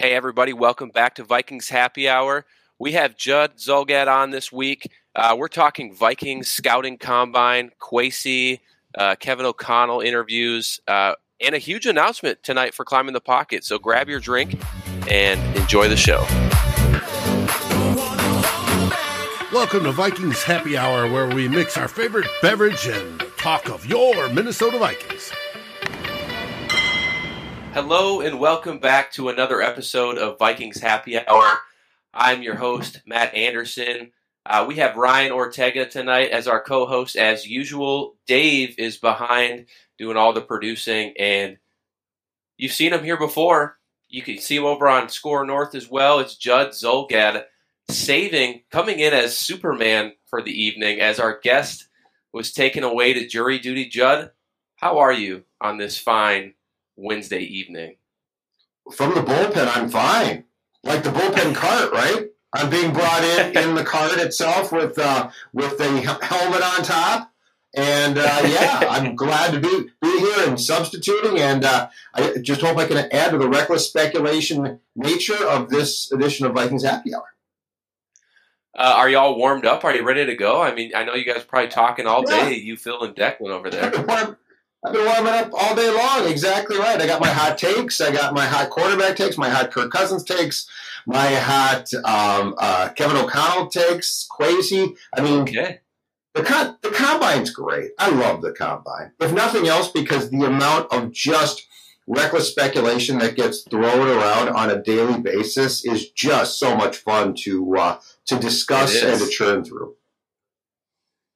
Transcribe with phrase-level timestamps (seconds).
[0.00, 2.46] Hey, everybody, welcome back to Vikings Happy Hour.
[2.78, 4.88] We have Judd Zulgad on this week.
[5.16, 8.60] Uh, we're talking Vikings scouting combine, Kwesi,
[8.96, 13.64] uh, Kevin O'Connell interviews, uh, and a huge announcement tonight for Climbing the Pocket.
[13.64, 14.56] So grab your drink
[15.10, 16.24] and enjoy the show.
[19.52, 24.28] Welcome to Vikings Happy Hour, where we mix our favorite beverage and talk of your
[24.28, 25.32] Minnesota Vikings.
[27.74, 31.58] Hello, and welcome back to another episode of Vikings Happy Hour.
[32.14, 34.12] I'm your host, Matt Anderson.
[34.46, 38.16] Uh, we have Ryan Ortega tonight as our co host, as usual.
[38.26, 39.66] Dave is behind
[39.98, 41.58] doing all the producing, and
[42.56, 43.76] you've seen him here before.
[44.08, 46.20] You can see him over on SKOR North as well.
[46.20, 47.44] It's Judd Zulgad
[47.90, 51.86] saving, coming in as Superman for the evening as our guest
[52.32, 53.88] was taken away to jury duty.
[53.88, 54.30] Judd,
[54.76, 56.54] how are you on this fine
[56.98, 57.96] Wednesday evening?
[58.92, 60.44] From the bullpen, I'm fine.
[60.82, 62.28] Like the bullpen cart, right?
[62.52, 67.32] I'm being brought in in the cart itself with uh, with the helmet on top,
[67.74, 71.38] and uh, yeah, I'm glad to be be here and substituting.
[71.38, 76.10] And uh, I just hope I can add to the reckless speculation nature of this
[76.10, 77.24] edition of Vikings Happy Hour.
[78.76, 79.84] Uh, are you all warmed up?
[79.84, 80.62] Are you ready to go?
[80.62, 82.54] I mean, I know you guys probably talking all day.
[82.54, 83.90] You Phil and Declan over there.
[84.84, 86.28] I've been warming up all day long.
[86.28, 87.00] Exactly right.
[87.00, 88.00] I got my hot takes.
[88.00, 90.68] I got my hot quarterback takes, my hot Kirk Cousins takes,
[91.06, 94.96] my hot um, uh, Kevin O'Connell takes, Kwesi.
[95.16, 95.80] I mean, okay.
[96.34, 97.90] the con- the combine's great.
[97.98, 99.12] I love the combine.
[99.20, 101.66] If nothing else, because the amount of just
[102.06, 107.34] reckless speculation that gets thrown around on a daily basis is just so much fun
[107.40, 109.96] to uh, to discuss and to churn through.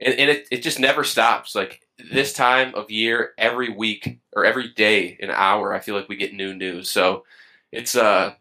[0.01, 1.55] And, and it, it just never stops.
[1.55, 6.09] Like this time of year, every week or every day, an hour, I feel like
[6.09, 6.89] we get new news.
[6.89, 7.25] So
[7.71, 8.35] it's uh,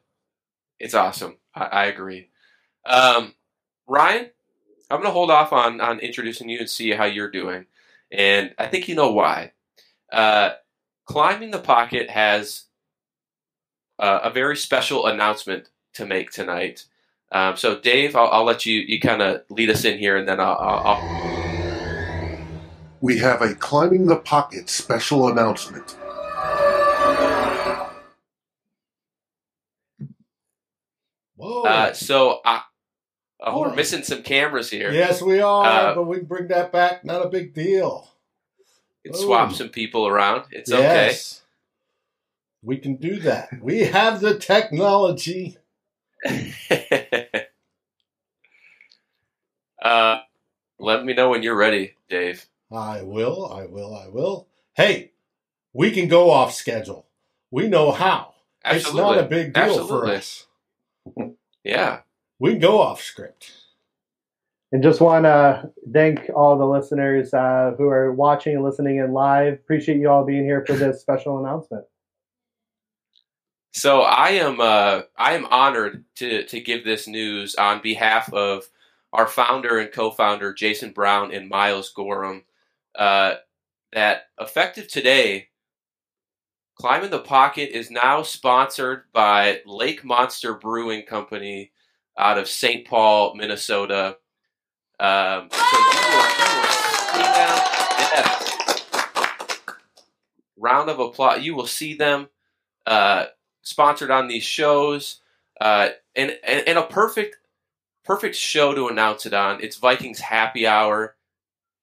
[0.80, 1.38] it's awesome.
[1.54, 2.30] I, I agree.
[2.86, 3.34] Um,
[3.88, 4.30] Ryan,
[4.90, 7.66] I'm gonna hold off on on introducing you and see how you're doing,
[8.11, 9.52] and I think you know why.
[10.11, 10.52] Uh,
[11.06, 12.66] climbing the pocket has
[14.00, 16.86] uh, a very special announcement to make tonight.
[17.32, 20.28] Um, so, Dave, I'll, I'll, let you you kind of lead us in here, and
[20.28, 21.41] then I'll, I'll, I'll
[23.02, 25.98] we have a Climbing the Pocket special announcement.
[31.36, 31.64] Whoa.
[31.64, 32.60] Uh, so, uh,
[33.40, 34.92] oh, we're missing some cameras here.
[34.92, 37.04] Yes, we are, uh, but we can bring that back.
[37.04, 38.08] Not a big deal.
[39.04, 40.44] can swap some people around.
[40.52, 41.42] It's yes.
[41.42, 41.42] okay.
[42.64, 43.50] We can do that.
[43.60, 45.58] We have the technology.
[49.82, 50.20] uh,
[50.78, 52.45] let me know when you're ready, Dave.
[52.71, 54.48] I will, I will, I will.
[54.73, 55.11] Hey,
[55.73, 57.08] we can go off schedule.
[57.49, 58.33] We know how.
[58.64, 59.02] Absolutely.
[59.02, 59.89] It's not a big deal Absolutely.
[59.89, 60.48] for us.
[61.64, 61.99] yeah.
[62.39, 63.52] We can go off script.
[64.71, 69.11] And just want to thank all the listeners uh, who are watching and listening in
[69.11, 69.54] live.
[69.54, 71.83] Appreciate you all being here for this special announcement.
[73.73, 78.70] So I am uh, I am honored to to give this news on behalf of
[79.14, 82.43] our founder and co-founder Jason Brown and Miles Gorham
[82.96, 83.36] uh,
[83.94, 85.50] that effective today,
[86.76, 91.72] Climbing the Pocket is now sponsored by Lake Monster Brewing Company
[92.18, 92.88] out of St.
[92.88, 94.18] Paul, Minnesota.
[95.00, 97.32] Um, so you you.
[98.00, 98.56] Yes.
[100.58, 101.42] Round of applause.
[101.42, 102.30] You will see them
[102.88, 103.26] uh,
[103.62, 105.22] sponsored on these shows.
[105.60, 107.38] Uh, and, and, and a perfect
[108.04, 109.62] perfect show to announce it on.
[109.62, 111.16] It's Vikings Happy Hour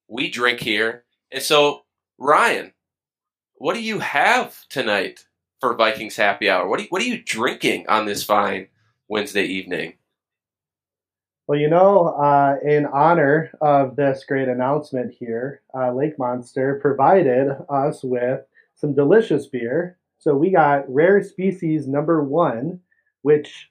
[0.09, 1.05] we drink here.
[1.31, 1.83] And so,
[2.17, 2.73] Ryan,
[3.55, 5.25] what do you have tonight
[5.61, 6.67] for Vikings happy hour?
[6.67, 8.67] What you, what are you drinking on this fine
[9.07, 9.93] Wednesday evening?
[11.47, 17.49] Well, you know, uh, in honor of this great announcement here, uh, Lake Monster provided
[17.69, 18.41] us with
[18.75, 19.97] some delicious beer.
[20.19, 22.79] So we got Rare Species number one,
[23.23, 23.69] which,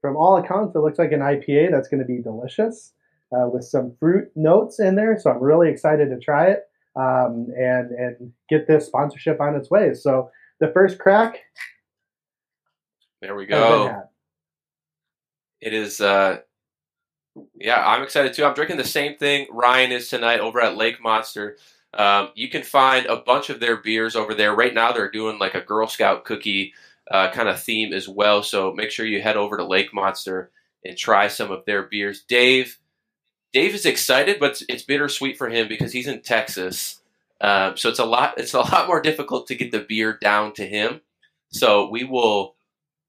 [0.00, 2.92] from all accounts, it looks like an IPA that's going to be delicious
[3.32, 5.18] uh, with some fruit notes in there.
[5.18, 6.60] So I'm really excited to try it
[6.96, 9.94] um, and and get this sponsorship on its way.
[9.94, 10.30] So
[10.60, 11.38] the first crack.
[13.20, 14.02] There we go.
[15.60, 16.00] It is.
[16.00, 16.40] Uh,
[17.54, 18.44] yeah, I'm excited too.
[18.44, 21.56] I'm drinking the same thing Ryan is tonight over at Lake Monster.
[21.94, 24.54] Um, you can find a bunch of their beers over there.
[24.54, 26.74] Right now, they're doing like a Girl Scout cookie
[27.10, 28.42] uh, kind of theme as well.
[28.42, 30.50] So make sure you head over to Lake Monster
[30.84, 32.22] and try some of their beers.
[32.22, 32.78] Dave,
[33.52, 37.00] Dave is excited, but it's, it's bittersweet for him because he's in Texas.
[37.40, 38.34] Um, so it's a lot.
[38.38, 41.00] It's a lot more difficult to get the beer down to him.
[41.50, 42.54] So we will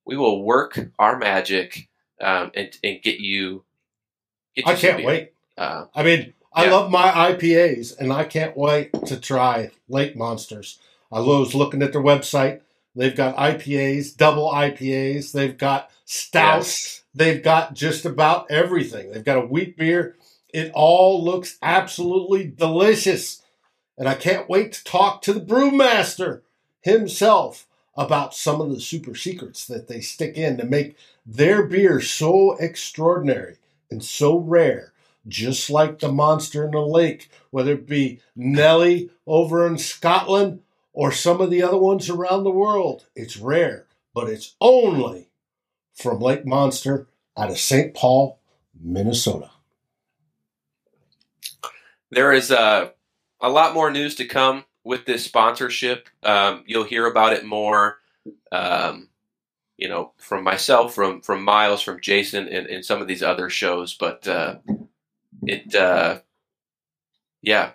[0.06, 1.88] we will work our magic
[2.22, 3.63] um, and and get you.
[4.56, 5.07] Get you I can't beer.
[5.07, 5.34] wait.
[5.57, 10.80] Uh, I mean, I love my IPAs, and I can't wait to try Lake Monsters.
[11.12, 12.62] I was looking at their website.
[12.95, 15.31] They've got IPAs, double IPAs.
[15.31, 16.68] They've got stouts.
[16.68, 17.04] Yes.
[17.16, 19.12] They've got just about everything.
[19.12, 20.16] They've got a wheat beer.
[20.53, 23.41] It all looks absolutely delicious.
[23.97, 26.41] And I can't wait to talk to the brewmaster
[26.81, 30.95] himself about some of the super secrets that they stick in to make
[31.25, 33.57] their beer so extraordinary
[33.89, 34.94] and so rare,
[35.27, 40.61] just like the monster in the lake, whether it be Nelly over in Scotland
[40.91, 43.06] or some of the other ones around the world.
[43.15, 45.29] It's rare, but it's only
[45.94, 47.07] from Lake Monster
[47.38, 47.94] out of St.
[47.94, 48.39] Paul,
[48.79, 49.51] Minnesota.
[52.13, 52.94] There is a,
[53.42, 56.10] a lot more news to come with this sponsorship.
[56.24, 58.00] Um, you'll hear about it more,
[58.51, 59.10] um,
[59.77, 63.50] you know, from myself, from from Miles, from Jason, and, and some of these other
[63.50, 63.94] shows.
[63.94, 64.57] But uh,
[65.44, 66.19] it, uh,
[67.42, 67.71] yeah,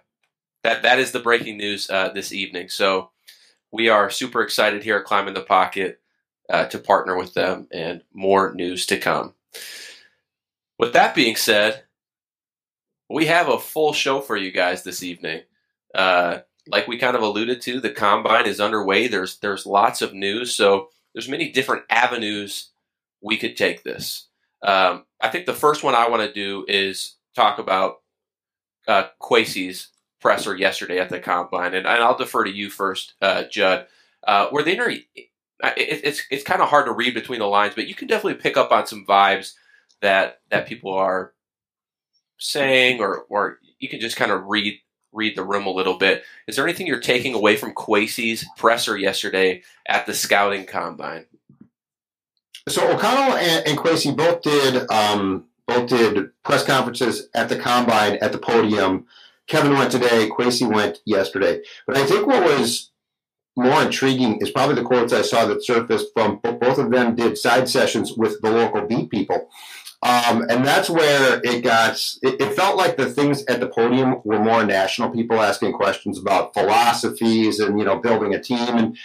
[0.62, 2.68] that that is the breaking news uh, this evening.
[2.68, 3.10] So
[3.70, 6.00] we are super excited here at Climbing the Pocket
[6.48, 9.34] uh, to partner with them, and more news to come.
[10.78, 11.84] With that being said,
[13.08, 15.42] we have a full show for you guys this evening.
[15.94, 19.08] Uh, like we kind of alluded to, the combine is underway.
[19.08, 22.70] There's there's lots of news, so there's many different avenues
[23.22, 24.28] we could take this.
[24.62, 28.02] Um, I think the first one I want to do is talk about
[28.86, 29.88] uh, Kwesi's
[30.20, 33.86] presser yesterday at the combine, and, and I'll defer to you first, uh, Judd.
[34.26, 35.06] Uh, were they it,
[36.04, 38.56] it's it's kind of hard to read between the lines, but you can definitely pick
[38.56, 39.54] up on some vibes
[40.00, 41.32] that that people are
[42.38, 44.78] saying, or or you can just kind of read
[45.12, 46.22] read the room a little bit.
[46.46, 51.26] Is there anything you're taking away from Kwesi's presser yesterday at the scouting combine?
[52.68, 58.32] So O'Connell and, and both did um, both did press conferences at the combine at
[58.32, 59.06] the podium.
[59.46, 60.28] Kevin went today.
[60.28, 61.62] Kwesi went yesterday.
[61.86, 62.90] But I think what was
[63.56, 67.36] more intriguing is probably the quotes I saw that surfaced from both of them did
[67.36, 69.48] side sessions with the local beat people.
[70.00, 74.20] Um, and that's where it got, it, it, felt like the things at the podium
[74.24, 78.76] were more national people asking questions about philosophies and, you know, building a team.
[78.76, 78.96] And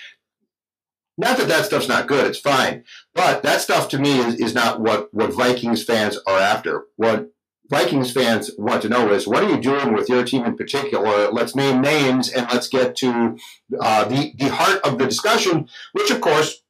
[1.17, 2.83] not that that stuff's not good, it's fine.
[3.15, 6.83] But that stuff to me is, is not what, what Vikings fans are after.
[6.95, 7.31] What
[7.71, 11.31] Vikings fans want to know is what are you doing with your team in particular?
[11.31, 13.37] Let's name names and let's get to
[13.79, 16.61] uh, the, the heart of the discussion, which, of course,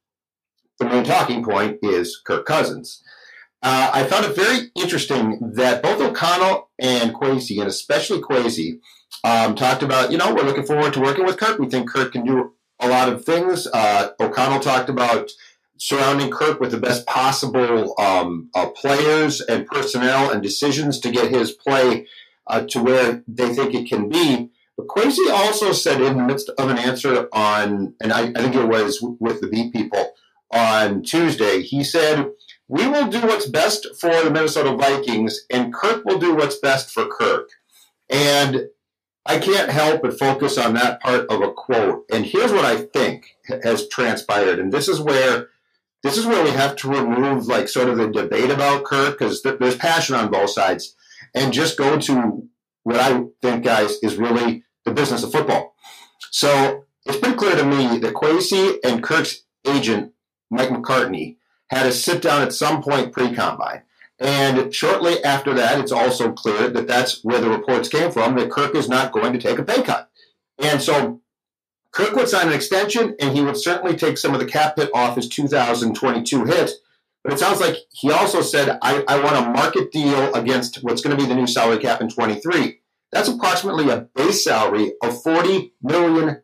[0.78, 3.02] the main talking point is Kirk Cousins.
[3.64, 8.78] Uh, I found it very interesting that both O'Connell and Kwesi, and especially Kwesi,
[9.24, 11.58] um, talked about, you know, we're looking forward to working with Kirk.
[11.58, 13.66] We think Kirk can do a lot of things.
[13.66, 15.30] Uh, O'Connell talked about
[15.78, 21.30] surrounding Kirk with the best possible um, uh, players and personnel and decisions to get
[21.30, 22.06] his play
[22.46, 24.50] uh, to where they think it can be.
[24.76, 28.56] But Kwesi also said in the midst of an answer on, and I, I think
[28.56, 30.12] it was with the Beat people
[30.52, 32.30] on Tuesday, he said,
[32.68, 36.90] we will do what's best for the Minnesota Vikings, and Kirk will do what's best
[36.90, 37.50] for Kirk.
[38.08, 38.68] And
[39.26, 42.04] I can't help but focus on that part of a quote.
[42.12, 44.58] And here's what I think has transpired.
[44.58, 45.48] And this is where
[46.02, 49.40] this is where we have to remove like sort of the debate about Kirk because
[49.40, 50.94] th- there's passion on both sides,
[51.34, 52.48] and just go to
[52.82, 55.74] what I think, guys, is really the business of football.
[56.30, 60.12] So it's been clear to me that Kwesi and Kirk's agent
[60.50, 61.36] Mike McCartney
[61.74, 63.82] had a sit down at some point pre combine.
[64.18, 68.50] And shortly after that, it's also clear that that's where the reports came from that
[68.50, 70.08] Kirk is not going to take a pay cut.
[70.58, 71.20] And so
[71.90, 74.90] Kirk would sign an extension, and he would certainly take some of the cap hit
[74.94, 76.72] off his 2022 hit.
[77.22, 81.00] But it sounds like he also said, I, I want a market deal against what's
[81.00, 82.80] going to be the new salary cap in 23.
[83.10, 86.42] That's approximately a base salary of $40 million.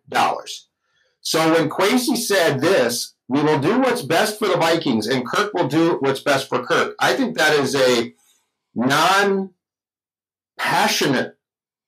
[1.20, 5.54] So when Kwesi said this, we will do what's best for the Vikings, and Kirk
[5.54, 6.96] will do what's best for Kirk.
[6.98, 8.12] I think that is a
[8.74, 9.50] non
[10.58, 11.38] passionate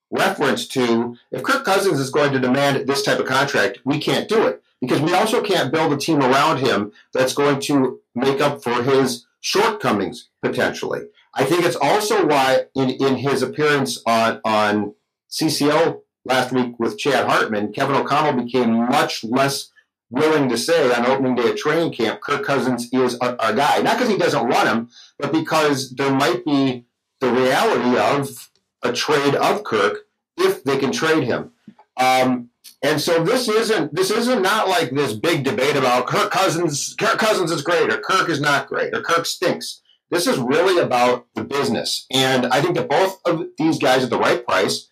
[0.08, 4.28] reference to if Kirk Cousins is going to demand this type of contract, we can't
[4.28, 8.40] do it because we also can't build a team around him that's going to make
[8.40, 11.08] up for his shortcomings potentially.
[11.34, 14.94] I think it's also why in, in his appearance on on
[15.28, 19.71] CCO last week with Chad Hartman, Kevin O'Connell became much less
[20.12, 23.80] willing to say on opening day of training camp, Kirk Cousins is a, a guy.
[23.82, 24.88] Not because he doesn't want him,
[25.18, 26.86] but because there might be
[27.20, 28.50] the reality of
[28.82, 31.50] a trade of Kirk if they can trade him.
[31.96, 32.50] Um,
[32.84, 36.96] And so this isn't this isn't not like this big debate about Kirk Cousins.
[36.98, 39.80] Kirk Cousins is great, or Kirk is not great, or Kirk stinks.
[40.10, 44.10] This is really about the business, and I think that both of these guys at
[44.10, 44.90] the right price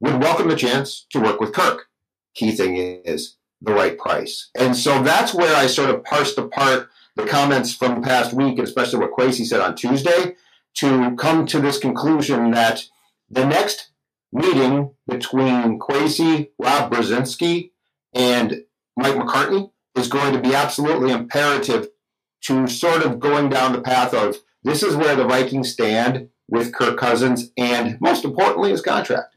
[0.00, 1.88] would welcome the chance to work with Kirk.
[2.34, 6.88] Key thing is the right price, and so that's where I sort of parsed apart
[7.16, 10.36] the comments from past week, especially what Kwesi said on Tuesday,
[10.74, 12.84] to come to this conclusion that
[13.30, 13.90] the next
[14.32, 17.70] meeting between Kwesi, Rob Brzezinski,
[18.14, 18.62] and
[18.96, 21.88] Mike McCartney is going to be absolutely imperative
[22.42, 26.72] to sort of going down the path of this is where the Vikings stand with
[26.72, 29.31] Kirk Cousins and most importantly his contract.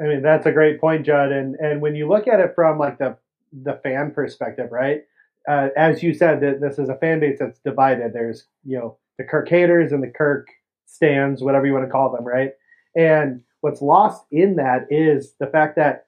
[0.00, 1.32] I mean that's a great point, Judd.
[1.32, 3.16] And and when you look at it from like the
[3.52, 5.02] the fan perspective, right?
[5.48, 8.12] Uh, as you said, that this is a fan base that's divided.
[8.12, 10.48] There's you know the Kirk haters and the Kirk
[10.86, 12.52] stands, whatever you want to call them, right?
[12.96, 16.06] And what's lost in that is the fact that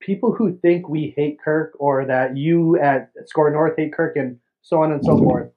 [0.00, 4.38] people who think we hate Kirk or that you at SKOR North hate Kirk and
[4.62, 5.50] so on and so forth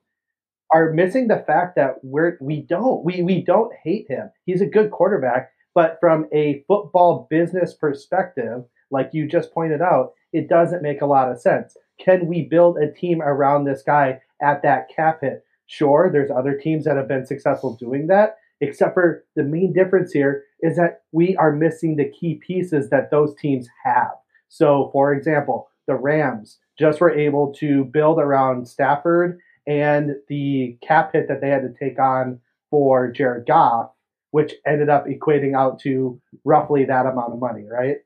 [0.74, 4.30] are missing the fact that we're we don't we we don't hate him.
[4.46, 10.14] He's a good quarterback, but from a football business perspective, like you just pointed out,
[10.32, 11.78] it doesn't make a lot of sense.
[12.00, 15.44] Can we build a team around this guy at that cap hit?
[15.68, 20.12] Sure, there's other teams that have been successful doing that, except for the main difference
[20.12, 24.12] here is that we are missing the key pieces that those teams have.
[24.50, 31.14] So, for example, the Rams just were able to build around Stafford and the cap
[31.14, 32.40] hit that they had to take on
[32.70, 33.92] for Jared Goff,
[34.34, 37.98] which ended up equating out to roughly that amount of money, right?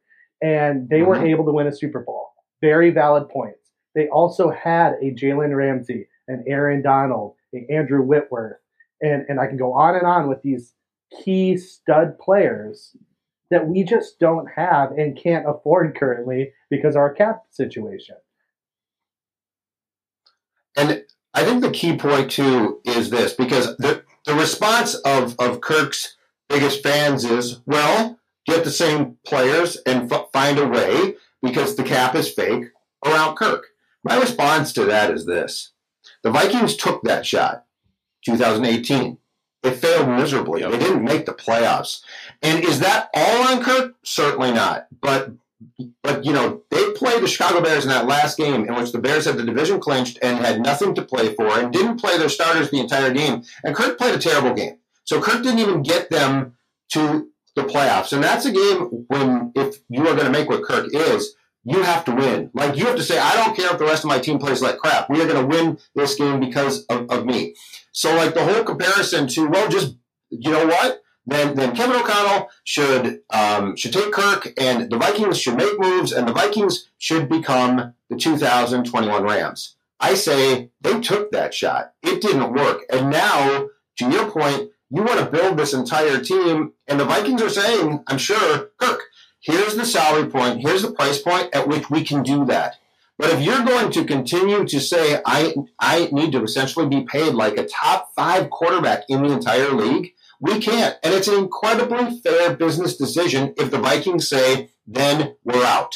[0.42, 1.08] And they mm-hmm.
[1.08, 2.32] were able to win a Super Bowl.
[2.60, 3.72] Very valid points.
[3.96, 8.58] They also had a Jalen Ramsey, an Aaron Donald, an Andrew Whitworth,
[9.02, 10.74] and, and I can go on and on with these
[11.24, 12.94] key stud players
[13.50, 18.18] that we just don't have and can't afford currently because our cap situation.
[20.76, 25.62] And I think the key point too is this because the the response of of
[25.62, 26.17] Kirk's
[26.50, 31.84] biggest fans is well get the same players and f- find a way because the
[31.84, 32.66] cap is fake
[33.06, 33.68] around Kirk.
[34.04, 35.74] My response to that is this:
[36.24, 37.66] the Vikings took that shot.
[38.26, 39.18] 2018.
[39.64, 40.62] It failed miserably.
[40.62, 42.02] They didn't make the playoffs.
[42.42, 43.96] And is that all on Kirk?
[44.04, 44.88] Certainly not.
[45.02, 45.32] But
[46.04, 49.00] but you know they played the Chicago Bears in that last game in which the
[49.00, 52.30] Bears had the division clinched and had nothing to play for and didn't play their
[52.30, 53.44] starters the entire game.
[53.64, 54.78] And Kirk played a terrible game.
[55.08, 56.58] So Kirk didn't even get them
[56.90, 58.12] to the playoffs.
[58.12, 61.34] And that's a game when if you are going to make what Kirk is,
[61.64, 62.52] you have to win.
[62.54, 64.62] Like you have to say, I don't care if the rest of my team plays
[64.62, 65.10] like crap.
[65.10, 67.56] We are going to win this game because of, of me.
[67.94, 69.96] So like the whole comparison to well, just
[70.30, 71.02] you know what?
[71.26, 76.12] Then then Kevin O'Connell should um, should take Kirk, and the Vikings should make moves,
[76.12, 79.76] and the Vikings should become the 2021 Rams.
[80.00, 81.94] I say they took that shot.
[82.04, 86.74] It didn't work, and now to your point, you want to build this entire team,
[86.88, 89.02] and the Vikings are saying, I'm sure, Kirk,
[89.40, 92.78] here's the salary point, here's the price point at which we can do that.
[93.18, 97.34] But if you're going to continue to say, I, I need to essentially be paid
[97.34, 100.96] like a top five quarterback in the entire league, we can't.
[101.04, 105.96] And it's an incredibly fair business decision if the Vikings say, then we're out.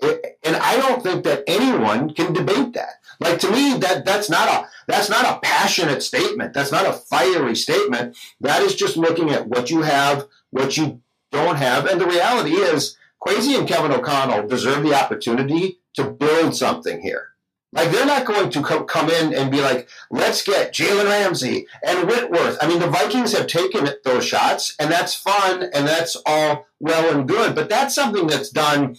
[0.00, 3.00] It, and I don't think that anyone can debate that.
[3.20, 6.52] Like to me, that that's not a that's not a passionate statement.
[6.52, 8.16] That's not a fiery statement.
[8.40, 11.00] That is just looking at what you have, what you
[11.32, 16.54] don't have, and the reality is, Kwesi and Kevin O'Connell deserve the opportunity to build
[16.54, 17.30] something here.
[17.72, 21.66] Like they're not going to come, come in and be like, let's get Jalen Ramsey
[21.84, 22.56] and Whitworth.
[22.60, 27.14] I mean, the Vikings have taken those shots, and that's fun, and that's all well
[27.14, 27.54] and good.
[27.54, 28.96] But that's something that's done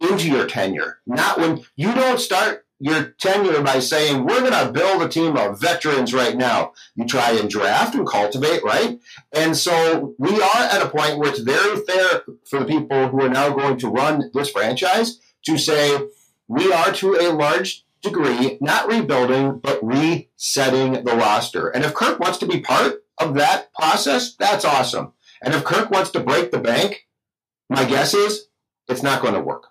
[0.00, 4.72] into your tenure, not when you don't start your tenure by saying we're going to
[4.72, 6.72] build a team of veterans right now.
[6.94, 9.00] You try and draft and cultivate, right?
[9.32, 13.22] And so we are at a point where it's very fair for the people who
[13.22, 15.98] are now going to run this franchise to say
[16.46, 21.68] we are to a large degree not rebuilding, but resetting the roster.
[21.68, 25.12] And if Kirk wants to be part of that process, that's awesome.
[25.42, 27.06] And if Kirk wants to break the bank,
[27.68, 28.46] my guess is
[28.88, 29.66] it's not going to work.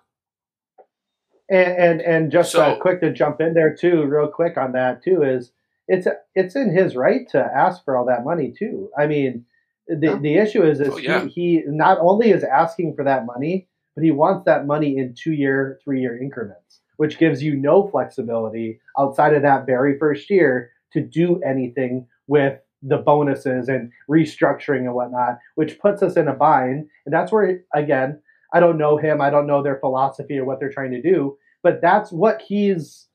[1.50, 4.72] And and, and just so, uh, quick to jump in there too, real quick on
[4.72, 5.52] that too is
[5.86, 8.90] it's it's in his right to ask for all that money too.
[8.98, 9.46] I mean,
[9.86, 10.18] the yeah.
[10.18, 11.24] the issue is is oh, yeah.
[11.24, 15.14] he, he not only is asking for that money, but he wants that money in
[15.14, 20.28] two year, three year increments, which gives you no flexibility outside of that very first
[20.30, 26.28] year to do anything with the bonuses and restructuring and whatnot, which puts us in
[26.28, 26.88] a bind.
[27.06, 28.20] And that's where, again,
[28.52, 29.20] I don't know him.
[29.20, 31.36] I don't know their philosophy or what they're trying to do.
[31.62, 33.06] But that's what he's.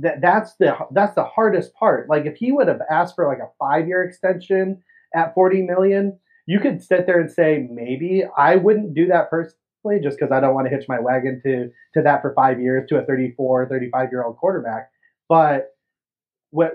[0.00, 2.08] That, that's the that's the hardest part.
[2.08, 4.82] Like if he would have asked for like a five year extension
[5.14, 10.00] at 40 million, you could sit there and say maybe I wouldn't do that personally
[10.02, 12.88] just because I don't want to hitch my wagon to to that for five years
[12.88, 14.90] to a 34, 35 year old quarterback.
[15.28, 15.68] But
[16.50, 16.74] what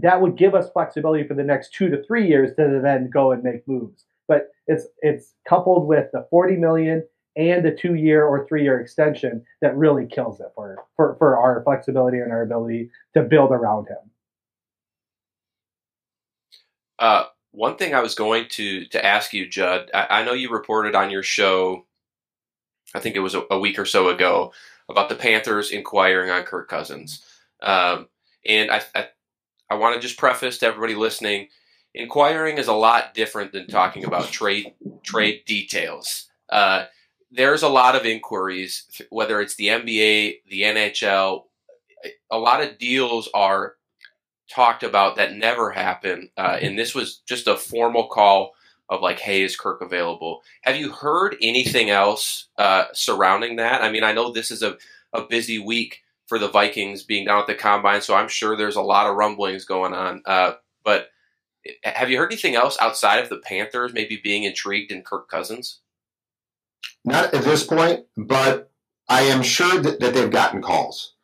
[0.00, 3.32] that would give us flexibility for the next two to three years to then go
[3.32, 4.04] and make moves.
[4.32, 8.80] But it's it's coupled with the 40 million and the two year or three year
[8.80, 13.50] extension that really kills it for, for, for our flexibility and our ability to build
[13.50, 14.10] around him.
[16.98, 20.50] Uh, one thing I was going to to ask you, Judd, I, I know you
[20.50, 21.84] reported on your show,
[22.94, 24.54] I think it was a, a, week or so ago,
[24.88, 27.22] about the Panthers inquiring on Kirk Cousins.
[27.60, 28.08] Um,
[28.46, 29.08] and I, I,
[29.68, 31.48] I want to just preface to everybody listening,
[31.94, 36.28] inquiring is a lot different than talking about trade trade details.
[36.48, 36.84] Uh,
[37.30, 41.44] there's a lot of inquiries, whether it's the NBA, the NHL.
[42.30, 43.76] A lot of deals are
[44.50, 48.52] talked about that never happen, uh, and this was just a formal call
[48.88, 53.82] of like, "Hey, is Kirk available?" Have you heard anything else uh, surrounding that?
[53.82, 54.76] I mean, I know this is a,
[55.12, 58.76] a busy week for the Vikings being down at the combine, so I'm sure there's
[58.76, 60.22] a lot of rumblings going on.
[60.26, 61.11] Uh, but
[61.84, 65.80] have you heard anything else outside of the Panthers maybe being intrigued in Kirk Cousins?
[67.04, 68.70] Not at this point, but
[69.08, 71.14] I am sure that, that they've gotten calls.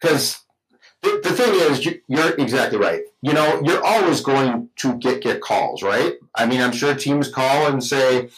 [0.00, 0.40] Because
[1.02, 3.02] the, the, thing is, you, you're exactly right.
[3.22, 6.14] You know, you're always going to get get calls, right?
[6.34, 8.30] I mean, I'm sure teams call and say,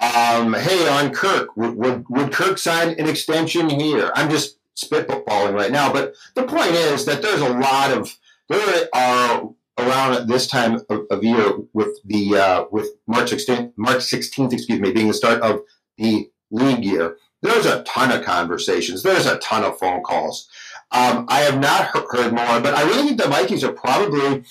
[0.00, 5.54] um, "Hey, on Kirk, would, would, would Kirk sign an extension here?" I'm just spitballing
[5.54, 5.92] right now.
[5.92, 8.16] But the point is that there's a lot of
[8.48, 13.98] there are around this time of, of year with the uh, with March 16th, March
[13.98, 15.60] 16th, excuse me, being the start of
[15.96, 17.16] the league year.
[17.40, 19.02] There's a ton of conversations.
[19.02, 20.48] There's a ton of phone calls.
[20.90, 24.44] Um, I have not heard more, but I really think the Vikings are probably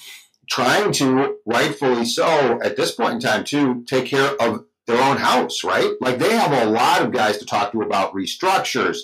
[0.49, 5.17] trying to, rightfully so, at this point in time, to take care of their own
[5.17, 5.91] house, right?
[5.99, 8.99] Like they have a lot of guys to talk to about restructures,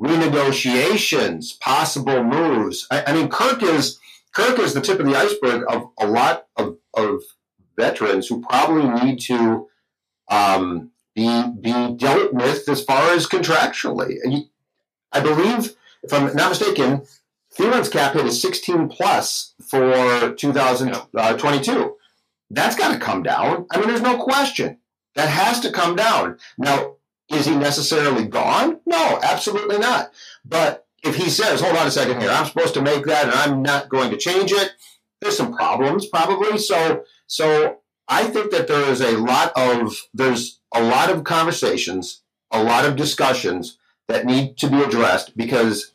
[0.00, 2.86] renegotiations, possible moves.
[2.90, 3.98] I, I, mean, Kirk is
[4.34, 7.22] Kirk is the tip of the iceberg of a lot of, of
[7.76, 9.68] veterans who probably need to
[10.30, 14.16] um, be be dealt with as far as contractually.
[15.12, 17.02] I believe, if I'm not mistaken,
[17.52, 21.96] Thielen's cap hit is 16 plus for 2022.
[22.50, 23.66] That's got to come down.
[23.70, 24.78] I mean, there's no question.
[25.14, 26.38] That has to come down.
[26.56, 26.96] Now,
[27.30, 28.80] is he necessarily gone?
[28.86, 30.12] No, absolutely not.
[30.44, 33.34] But if he says, hold on a second here, I'm supposed to make that and
[33.34, 34.72] I'm not going to change it,
[35.20, 36.58] there's some problems probably.
[36.58, 42.22] So, so I think that there is a lot of, there's a lot of conversations,
[42.50, 45.92] a lot of discussions that need to be addressed because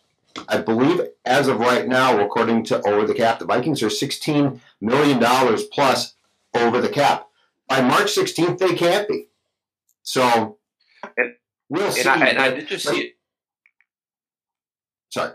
[0.48, 4.60] I believe as of right now, according to Over the Cap, the Vikings are $16
[4.82, 6.16] million plus
[6.56, 7.28] over the cap.
[7.68, 9.28] By March 16th, they can't be.
[10.04, 10.58] So
[11.18, 11.34] and,
[11.70, 12.02] we'll see.
[12.02, 13.13] And I, and I did just see it.
[15.14, 15.32] Sorry.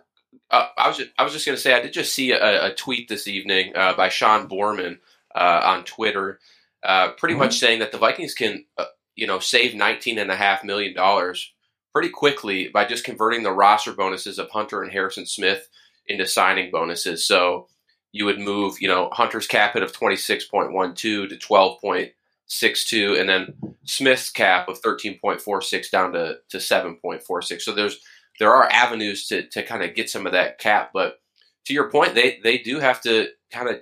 [0.51, 2.67] Uh, I was just, I was just going to say I did just see a,
[2.67, 4.99] a tweet this evening uh, by Sean Borman
[5.33, 6.41] uh, on Twitter,
[6.83, 7.45] uh, pretty mm-hmm.
[7.45, 10.95] much saying that the Vikings can uh, you know save nineteen and a half million
[10.95, 11.53] dollars
[11.93, 15.69] pretty quickly by just converting the roster bonuses of Hunter and Harrison Smith
[16.09, 17.25] into signing bonuses.
[17.25, 17.69] So
[18.11, 21.37] you would move you know Hunter's cap hit of twenty six point one two to
[21.37, 22.11] twelve point
[22.47, 26.97] six two, and then Smith's cap of thirteen point four six down to to seven
[26.97, 27.65] point four six.
[27.65, 28.01] So there's
[28.39, 31.21] there are avenues to to kind of get some of that cap, but
[31.67, 33.81] to your point, they they do have to kind of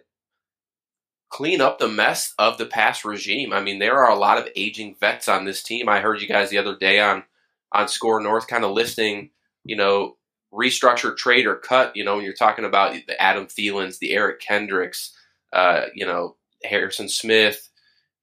[1.29, 3.53] clean up the mess of the past regime.
[3.53, 5.89] I mean, there are a lot of aging vets on this team.
[5.89, 7.25] I heard you guys the other day on
[7.73, 9.31] on SKOR North kind of listing,
[9.65, 10.17] you know,
[10.53, 11.95] restructure, trade, or cut.
[11.97, 15.13] You know, when you're talking about the Adam Thielens, the Eric Kendricks,
[15.53, 17.69] uh, you know, Harrison Smith,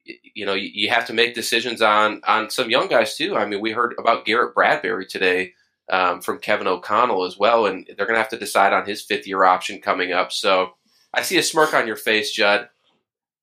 [0.05, 3.35] you know, you, you, have to make decisions on on some young guys too.
[3.35, 5.53] I mean, we heard about Garrett Bradbury today
[5.89, 9.01] um, from Kevin O'Connell as well, and they're going to have to decide on his
[9.01, 10.31] fifth year option coming up.
[10.31, 10.73] So
[11.13, 12.69] I see a smirk on your face, Judd.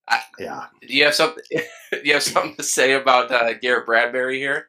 [0.09, 0.67] I, yeah.
[0.81, 1.45] Do you have something?
[1.51, 4.69] do you have something to say about uh, Garrett Bradbury here?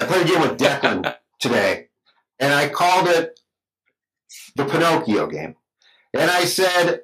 [0.00, 1.88] I played a game with Declan today,
[2.38, 3.40] and I called it
[4.54, 5.56] the Pinocchio game,
[6.14, 7.00] and I said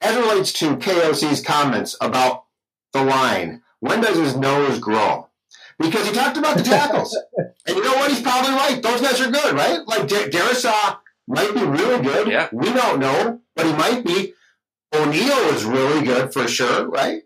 [0.00, 2.44] as it relates to KOC's comments about
[2.92, 5.28] the line, when does his nose grow?
[5.80, 7.18] Because he talked about the tackles.
[7.66, 8.10] and you know what?
[8.10, 8.80] He's probably right.
[8.82, 9.80] Those guys are good, right?
[9.86, 12.28] Like D- Darrisaw might be really good.
[12.28, 12.48] Yeah.
[12.52, 14.34] We don't know, but he might be.
[14.94, 17.22] O'Neill is really good for sure, right?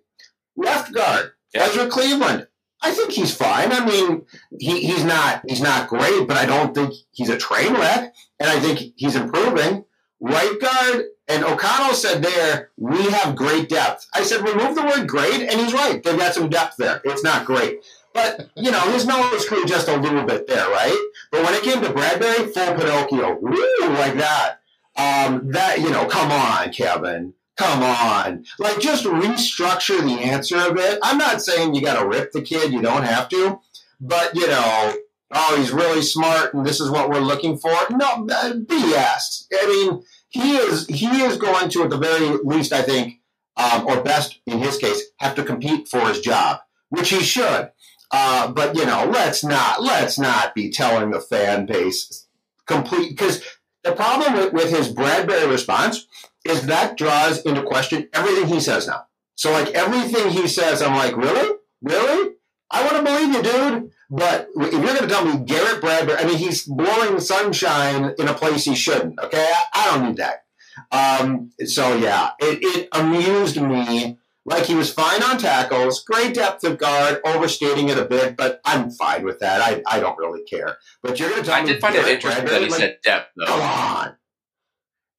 [0.57, 1.65] Left guard, yeah.
[1.65, 2.47] Ezra Cleveland.
[2.83, 3.73] I think he's fine.
[3.73, 4.27] I mean,
[4.61, 8.51] he, he's not he's not great, but I don't think he's a train wreck, and
[8.51, 9.85] I think he's improving.
[10.21, 14.07] Right guard and O'Connell said there we have great depth.
[14.13, 16.03] I said remove the word great, and he's right.
[16.03, 17.01] They've got some depth there.
[17.05, 17.81] It's not great,
[18.15, 21.11] but you know his nose grew just a little bit there, right?
[21.31, 24.61] But when it came to Bradbury, full Pinocchio, woo, like that.
[24.97, 27.35] Um, that you know, come on, Kevin.
[27.57, 28.45] Come on.
[28.59, 30.99] Like, just restructure the answer a bit.
[31.03, 32.73] I'm not saying you got to rip the kid.
[32.73, 33.61] You don't have to.
[34.01, 34.95] But, you know,
[35.33, 37.71] oh, he's really smart and this is what we're looking for.
[37.91, 39.47] No, uh, BS.
[39.53, 43.21] I mean, he is he is going to, at the very least, I think,
[43.57, 47.71] um, or best in his case, have to compete for his job, which he should.
[48.17, 52.29] Uh, but you know, let's not let's not be telling the fan base
[52.65, 53.43] complete because
[53.83, 56.07] the problem with, with his Bradbury response
[56.45, 59.07] is that draws into question everything he says now.
[59.35, 62.35] So like everything he says, I'm like, really, really?
[62.71, 63.91] I want to believe you, dude.
[64.09, 68.29] But if you're going to tell me Garrett Bradbury, I mean, he's blowing sunshine in
[68.29, 69.19] a place he shouldn't.
[69.19, 70.45] Okay, I, I don't need that.
[70.93, 74.19] Um, so yeah, it, it amused me.
[74.47, 78.61] Like he was fine on tackles, great depth of guard, overstating it a bit, but
[78.65, 79.63] I'm fine with that.
[79.63, 80.77] I, I don't really care.
[81.03, 82.81] But you're going to tell I me did find it interesting Bradbury, that he like,
[82.81, 83.47] said depth though.
[83.47, 84.17] Come on.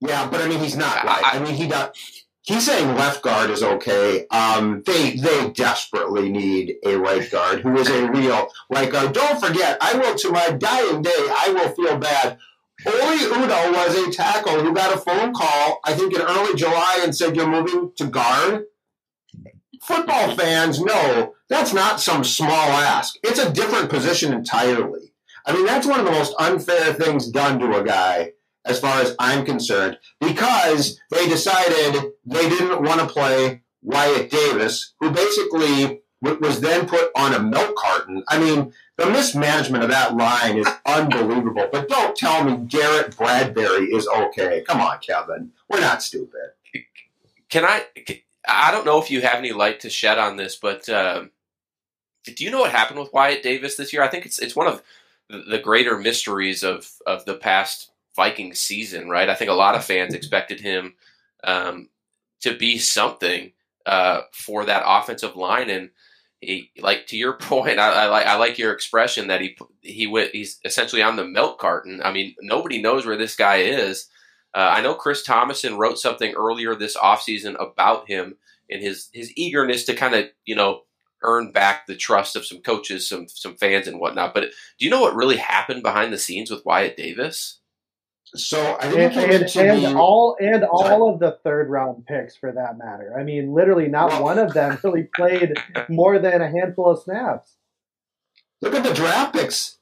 [0.01, 1.23] Yeah, but I mean, he's not I- right.
[1.25, 1.97] I- I, mean, he got.
[2.43, 4.27] He's saying left guard is okay.
[4.27, 9.13] Um, they they desperately need a right guard who is a real right guard.
[9.13, 12.37] Don't forget, I will to my dying day, I will feel bad.
[12.85, 16.99] Oli Udoh was a tackle who got a phone call, I think in early July,
[17.01, 18.65] and said you're moving to guard.
[19.87, 23.15] Football fans know that's not some small ask.
[23.23, 25.13] It's a different position entirely.
[25.45, 28.31] I mean, that's one of the most unfair things done to a guy
[28.65, 34.95] as far as I'm concerned, because they decided they didn't want to play Wyatt Davis,
[34.99, 38.23] who basically was then put on a milk carton.
[38.27, 41.69] I mean, the mismanagement of that line is unbelievable.
[41.71, 44.63] But don't tell me Garrett Bradbury is okay.
[44.67, 45.51] Come on, Kevin.
[45.69, 46.53] We're not stupid.
[47.49, 47.85] Can I?
[48.47, 51.31] I don't know if you have any light to shed on this, but um,
[52.23, 54.03] do you know what happened with Wyatt Davis this year?
[54.03, 54.81] I think it's it's one of
[55.29, 59.29] the the greater mysteries of of the past Viking season, right?
[59.29, 60.95] I think a lot of fans expected him
[61.43, 61.89] um,
[62.41, 63.51] to be something
[63.85, 65.89] uh, for that offensive line, and
[66.41, 70.07] he, like to your point, I, I like I like your expression that he he
[70.07, 72.01] went he's essentially on the milk carton.
[72.03, 74.07] I mean, nobody knows where this guy is.
[74.55, 78.37] Uh, I know Chris Tomasson wrote something earlier this offseason about him
[78.69, 80.81] and his his eagerness to kind of you know
[81.21, 84.33] earn back the trust of some coaches, some some fans, and whatnot.
[84.33, 87.59] But do you know what really happened behind the scenes with Wyatt Davis?
[88.33, 91.69] So I think and, he came and, and the- all and all of the third
[91.69, 93.13] round picks for that matter.
[93.17, 95.53] I mean, literally, not Well- one of them really played
[95.89, 97.55] more than a handful of snaps.
[98.61, 99.74] Look at the draft picks.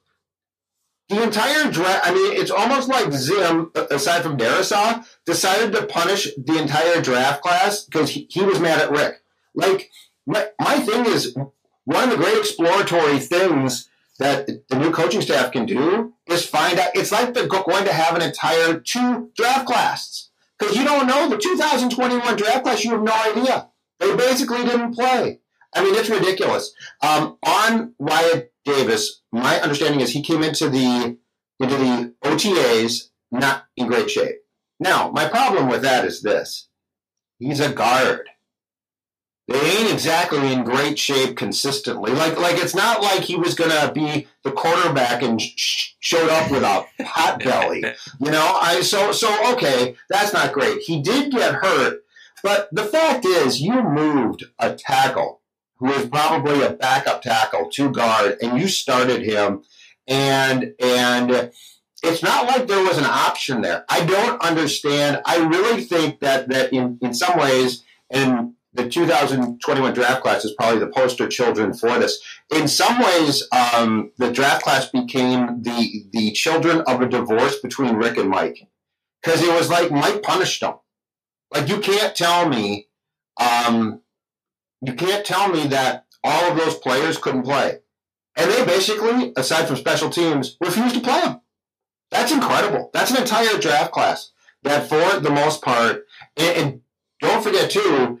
[1.08, 6.28] The entire draft, I mean, it's almost like Zim, aside from Darrisaw, decided to punish
[6.36, 9.22] the entire draft class because he, he was mad at Rick.
[9.54, 9.90] Like,
[10.26, 11.36] my, my thing is,
[11.84, 13.88] one of the great exploratory things
[14.18, 16.90] that the new coaching staff can do is find out.
[16.94, 21.28] It's like they're going to have an entire two draft classes because you don't know
[21.28, 22.84] the 2021 draft class.
[22.84, 23.68] You have no idea.
[23.98, 25.40] They basically didn't play.
[25.74, 26.72] I mean, it's ridiculous.
[27.02, 31.18] Um, on Wyatt Davis, my understanding is he came into the
[31.60, 34.36] into the OTAs not in great shape.
[34.80, 36.68] Now, my problem with that is this:
[37.38, 38.28] he's a guard.
[39.46, 42.12] They ain't exactly in great shape consistently.
[42.12, 46.50] Like, like it's not like he was gonna be the quarterback and sh- showed up
[46.50, 47.84] with a hot belly.
[48.20, 50.80] You know, I so so okay, that's not great.
[50.80, 52.04] He did get hurt,
[52.42, 55.42] but the fact is, you moved a tackle
[55.78, 59.62] who is probably a backup tackle to guard, and you started him,
[60.06, 61.52] and and
[62.02, 63.84] it's not like there was an option there.
[63.88, 65.22] I don't understand.
[65.24, 70.52] I really think that that in in some ways, and the 2021 draft class is
[70.52, 72.20] probably the poster children for this.
[72.54, 77.94] In some ways, um, the draft class became the the children of a divorce between
[77.94, 78.58] Rick and Mike,
[79.22, 80.74] because it was like Mike punished them.
[81.52, 82.88] Like you can't tell me,
[83.40, 84.00] um,
[84.86, 87.78] you can't tell me that all of those players couldn't play,
[88.36, 91.40] and they basically, aside from special teams, refused to play them.
[92.10, 92.90] That's incredible.
[92.92, 96.04] That's an entire draft class that, for the most part,
[96.36, 96.80] and, and
[97.20, 98.20] don't forget too,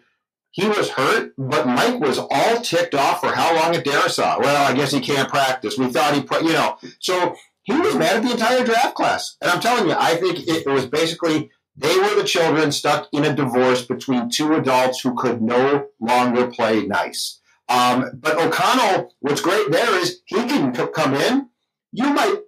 [0.50, 4.38] he was hurt, but Mike was all ticked off for how long at Darrisaw.
[4.38, 5.76] Well, I guess he can't practice.
[5.76, 9.36] We thought he, pra- you know, so he was mad at the entire draft class.
[9.40, 13.08] And I'm telling you, I think it, it was basically they were the children stuck
[13.12, 17.40] in a divorce between two adults who could no longer play nice.
[17.68, 21.48] Um, but O'Connell, what's great there is he can come in.
[21.92, 22.42] You might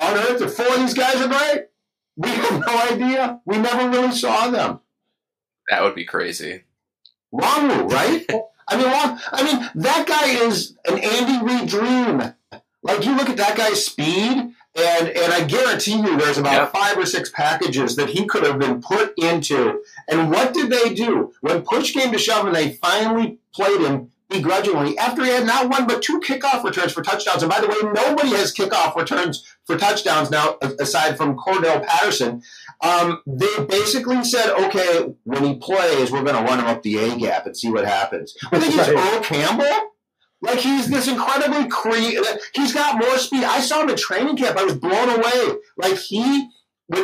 [0.00, 1.66] unearth that four of these guys are great.
[2.16, 3.40] We have no idea.
[3.44, 4.80] We never really saw them.
[5.68, 6.62] That would be crazy.
[7.32, 8.24] Wrong right?
[8.68, 12.34] I mean, I mean, that guy is an Andy Reid dream.
[12.82, 16.72] Like you look at that guy's speed, and and I guarantee you, there's about yep.
[16.72, 19.82] five or six packages that he could have been put into.
[20.08, 24.10] And what did they do when push came to shove, and they finally played him?
[24.34, 27.42] begrudgingly after he had not one but two kickoff returns for touchdowns.
[27.42, 32.42] And by the way, nobody has kickoff returns for touchdowns now aside from Cordarrelle Patterson.
[32.80, 36.98] Um, they basically said, okay, when he plays, we're going to run him up the
[36.98, 38.36] A gap and see what happens.
[38.50, 39.90] I think it's Earl Campbell.
[40.44, 42.38] Like he's this incredibly creative.
[42.54, 43.44] He's got more speed.
[43.44, 44.58] I saw him in training camp.
[44.58, 45.56] I was blown away.
[45.78, 46.50] Like he,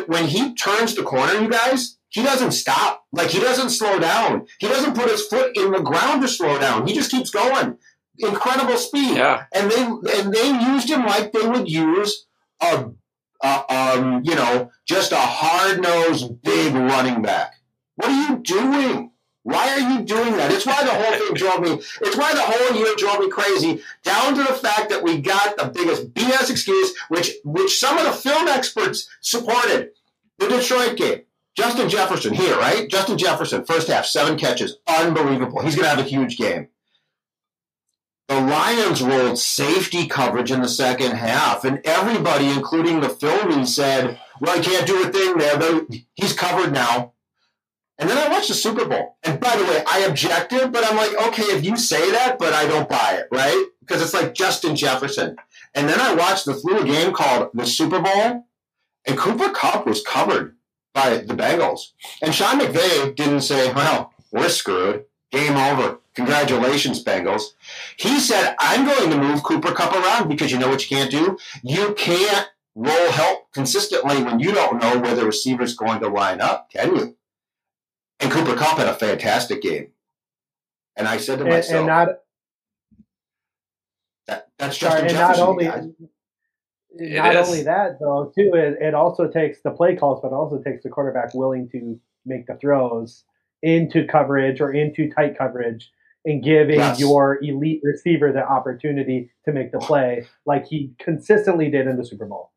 [0.07, 3.07] when he turns the corner, you guys, he doesn't stop.
[3.12, 4.46] Like he doesn't slow down.
[4.59, 6.87] He doesn't put his foot in the ground to slow down.
[6.87, 7.79] He just keeps going.
[8.18, 9.16] Incredible speed.
[9.16, 9.44] Yeah.
[9.55, 9.83] And they
[10.18, 12.26] and they used him like they would use
[12.61, 12.90] a,
[13.42, 17.55] a um, you know, just a hard nosed big running back.
[17.96, 19.12] What are you doing?
[19.42, 20.53] Why are you doing that?
[20.53, 21.83] It's why the whole thing drove me.
[22.03, 23.83] It's why the whole year drove me crazy.
[24.03, 28.05] Down to the fact that we got the biggest BS excuse, which which some of
[28.05, 29.92] the film experts supported.
[30.38, 31.22] The Detroit game.
[31.57, 32.88] Justin Jefferson here, right?
[32.88, 34.79] Justin Jefferson, first half, seven catches.
[34.87, 35.61] Unbelievable.
[35.61, 36.68] He's going to have a huge game.
[38.29, 44.20] The Lions rolled safety coverage in the second half, and everybody, including the filming, said,
[44.40, 45.81] Well, he can't do a thing there.
[46.14, 47.12] He's covered now.
[48.00, 49.18] And then I watched the Super Bowl.
[49.24, 52.54] And by the way, I objected, but I'm like, okay, if you say that, but
[52.54, 53.66] I don't buy it, right?
[53.80, 55.36] Because it's like Justin Jefferson.
[55.74, 58.46] And then I watched the a game called the Super Bowl,
[59.06, 60.56] and Cooper Kupp was covered
[60.94, 61.92] by the Bengals.
[62.22, 65.04] And Sean McVay didn't say, well, we're screwed.
[65.30, 65.98] Game over.
[66.14, 67.42] Congratulations, Bengals.
[67.96, 71.10] He said, I'm going to move Cooper Kupp around because you know what you can't
[71.10, 71.38] do?
[71.62, 76.40] You can't roll help consistently when you don't know where the receiver's going to line
[76.40, 77.16] up, can you?
[78.20, 79.88] And Cooper Kupp had a fantastic game.
[80.96, 82.09] And I said to and, myself, and not,
[84.26, 85.85] that, that's just sorry, and not only it
[86.92, 90.61] not only that though too it, it also takes the play calls but it also
[90.61, 93.24] takes the quarterback willing to make the throws
[93.62, 95.90] into coverage or into tight coverage
[96.24, 97.00] and giving yes.
[97.00, 102.04] your elite receiver the opportunity to make the play like he consistently did in the
[102.04, 102.49] Super Bowl.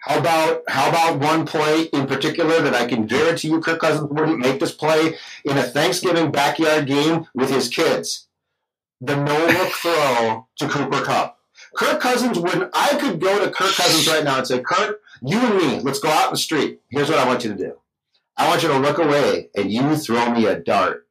[0.00, 4.10] How about how about one play in particular that I can guarantee you Kirk Cousins
[4.10, 8.26] wouldn't make this play in a Thanksgiving backyard game with his kids?
[9.00, 11.38] The no look throw to Cooper Kupp.
[11.76, 12.70] Kirk Cousins wouldn't.
[12.74, 16.00] I could go to Kirk Cousins right now and say, Kirk, you and me, let's
[16.00, 16.80] go out in the street.
[16.88, 17.76] Here's what I want you to do.
[18.36, 21.06] I want you to look away and you throw me a dart,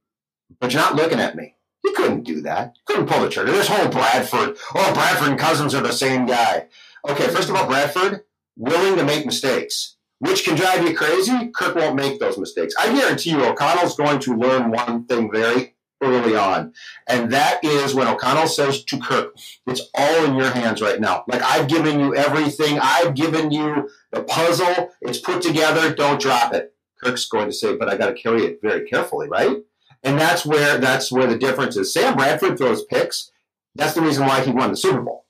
[0.59, 1.55] but you're not looking at me.
[1.83, 2.75] You couldn't do that.
[2.75, 3.51] You couldn't pull the trigger.
[3.51, 6.67] This whole Bradford, oh, Bradford and Cousins are the same guy.
[7.07, 8.23] Okay, first of all, Bradford,
[8.59, 11.49] willing to make mistakes, which can drive you crazy.
[11.55, 12.75] Kirk won't make those mistakes.
[12.77, 16.73] I guarantee you, O'Connell's going to learn one thing very early on.
[17.07, 21.23] And that is when O'Connell says to Kirk, it's all in your hands right now.
[21.27, 22.79] Like I've given you everything.
[22.79, 24.91] I've given you the puzzle.
[25.01, 25.93] It's put together.
[25.93, 26.73] Don't drop it.
[27.01, 29.57] Kirk's going to say, but I got to carry it very carefully, right?
[30.03, 31.93] And that's where that's where the difference is.
[31.93, 33.31] Sam Bradford throws picks.
[33.75, 35.25] That's the reason why he won the Super Bowl.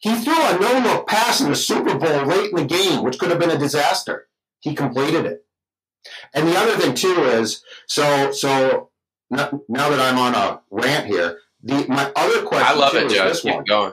[0.00, 3.30] He threw a no-look pass in the Super Bowl late in the game, which could
[3.30, 4.28] have been a disaster.
[4.60, 5.44] He completed it.
[6.34, 8.90] And the other thing too is so so
[9.30, 12.66] now, that I'm on a rant here, the my other question.
[12.66, 13.32] I love it, Joe.
[13.32, 13.64] Keep one.
[13.64, 13.92] going.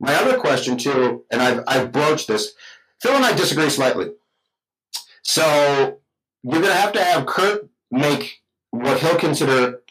[0.00, 2.52] My other question too, and I've I've broached this.
[3.00, 4.12] Phil and I disagree slightly.
[5.22, 5.98] So
[6.42, 9.82] you're going to have to have Kurt make what he'll consider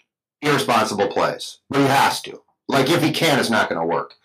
[0.42, 2.42] irresponsible plays, but he has to.
[2.68, 4.16] Like if he can, it's not going to work.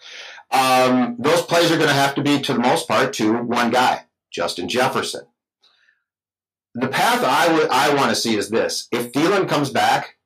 [0.51, 3.71] Um, those plays are going to have to be, to the most part, to one
[3.71, 5.27] guy, Justin Jefferson
[6.75, 10.17] the path I would I want to see is this: if Thielen comes back,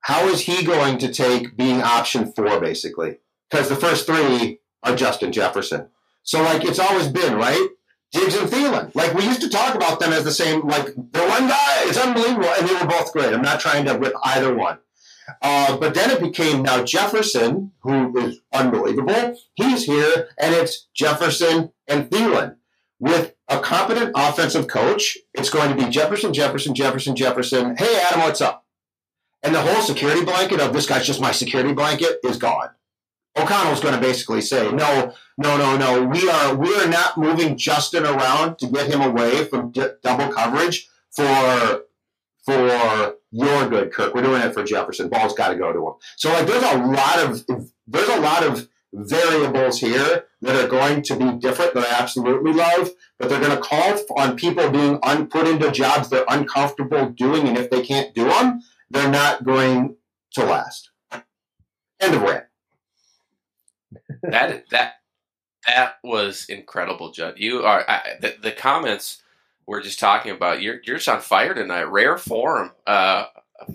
[0.00, 3.18] how is he going to take being option four basically?
[3.50, 5.88] Because the first three are Justin Jefferson.
[6.22, 7.68] So like it's always been right.
[8.10, 8.94] Diggs and Thielen.
[8.94, 10.66] Like we used to talk about them as the same.
[10.66, 11.82] Like they're one guy.
[11.82, 13.34] It's unbelievable, and they were both great.
[13.34, 14.78] I'm not trying to rip either one.
[15.42, 19.36] Uh, but then it became now Jefferson, who is unbelievable.
[19.54, 22.56] He's here, and it's Jefferson and Thielen
[23.00, 27.76] with a competent offensive coach, it's going to be Jefferson, Jefferson, Jefferson, Jefferson.
[27.76, 28.64] Hey, Adam, what's up?
[29.42, 32.70] And the whole security blanket of this guy's just my security blanket is gone.
[33.36, 36.02] O'Connell's going to basically say, no, no, no, no.
[36.02, 40.32] We are we are not moving Justin around to get him away from d- double
[40.32, 41.84] coverage for
[42.44, 44.14] for you're good, Kirk.
[44.14, 45.08] We're doing it for Jefferson.
[45.08, 45.94] Ball's got to go to him.
[46.16, 47.46] So like, there's a lot of
[47.86, 52.52] there's a lot of variables here that are going to be different that I absolutely
[52.52, 57.10] love, but they're going to call on people being un- put into jobs they're uncomfortable
[57.10, 59.96] doing, and if they can't do them, they're not going
[60.34, 60.90] to last.
[62.00, 62.44] End of rant.
[64.22, 64.92] that that
[65.66, 67.34] that was incredible, Judd.
[67.36, 69.22] You are I, the, the comments
[69.68, 70.62] we're just talking about.
[70.62, 71.84] You're you're just on fire tonight.
[71.84, 73.26] Rare form uh,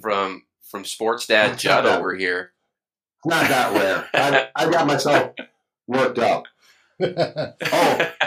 [0.02, 2.52] from from Sports Dad Judd over here.
[3.24, 4.10] Not that rare.
[4.14, 5.34] I, I got myself
[5.88, 6.46] worked up.
[7.00, 7.54] oh,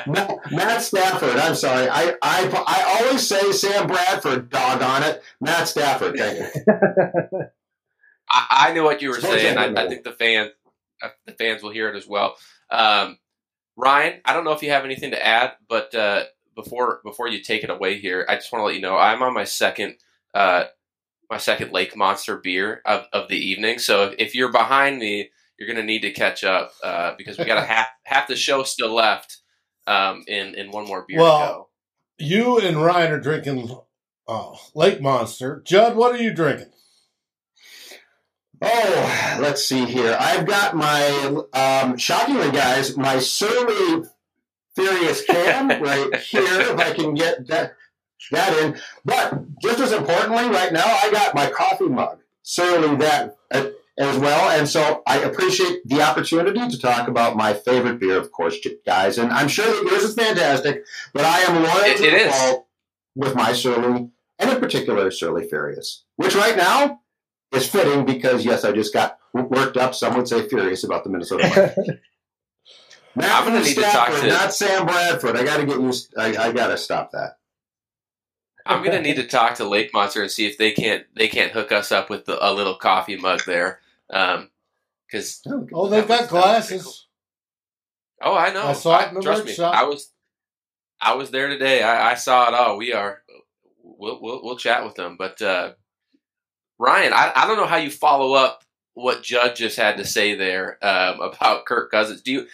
[0.07, 1.37] Matt, Matt, Stafford.
[1.37, 1.89] I'm sorry.
[1.89, 4.49] I, I I always say Sam Bradford.
[4.49, 5.23] Dog on it.
[5.41, 6.17] Matt Stafford.
[6.17, 7.45] Thank you.
[8.31, 9.59] I, I know what you were saying.
[9.59, 10.53] I, I, think the fans
[11.03, 12.37] uh, the fans will hear it as well.
[12.71, 13.19] Um,
[13.77, 16.25] Ryan, I don't know if you have anything to add, but uh,
[16.57, 19.23] before before you take it away here, I just want to let you know I'm
[19.23, 19.97] on my second
[20.35, 20.65] uh,
[21.31, 23.79] my second Lake Monster beer of, of the evening.
[23.79, 27.39] So if, if you're behind me, you're going to need to catch up uh, because
[27.39, 29.39] we got a half half the show still left
[29.87, 31.71] um, in in one more beer well,
[32.19, 33.77] You and Ryan are drinking
[34.27, 35.63] oh, Lake Monster.
[35.65, 36.73] Judd, what are you drinking?
[38.63, 40.17] Oh, let's see here.
[40.19, 44.09] I've got my um, shockingly, guys, my Surly
[44.77, 46.61] Furious can right here.
[46.61, 47.77] If I can get that
[48.31, 48.81] that in.
[49.05, 52.21] But just as importantly, right now I got my coffee mug.
[52.43, 57.55] Surly that uh, as well, and so I appreciate the opportunity to talk about my
[57.55, 59.19] favorite beer, of course, guys.
[59.19, 62.65] And I'm sure that yours is fantastic, but I am loyal it, to it
[63.17, 67.01] with my Surly, and in particular Surly Furious, which right now
[67.53, 69.95] is fitting because yes, I just got worked up.
[69.95, 71.99] Some would say furious about the Minnesota.
[73.17, 75.37] Matt I'm going to need Stafford, to talk to not Sam Bradford.
[75.37, 76.15] I got to get used.
[76.19, 77.39] I, I got to stop that.
[78.67, 81.29] I'm going to need to talk to Lake Monster and see if they can't they
[81.29, 83.81] can't hook us up with the, a little coffee mug there.
[84.09, 86.83] Because um, oh, they've got glasses.
[86.83, 88.33] Cool.
[88.33, 88.67] Oh, I know.
[88.67, 89.75] I saw it in the Trust me, shop.
[89.75, 90.11] I was
[91.01, 91.83] I was there today.
[91.83, 92.79] I, I, saw it all.
[92.79, 93.23] We are.
[93.83, 95.41] We'll, we'll we'll chat with them, but.
[95.41, 95.73] Uh,
[96.79, 98.63] Ryan, I, I don't know how you follow up
[98.95, 102.23] what Judd just had to say there um, about Kirk Cousins.
[102.23, 102.47] Do you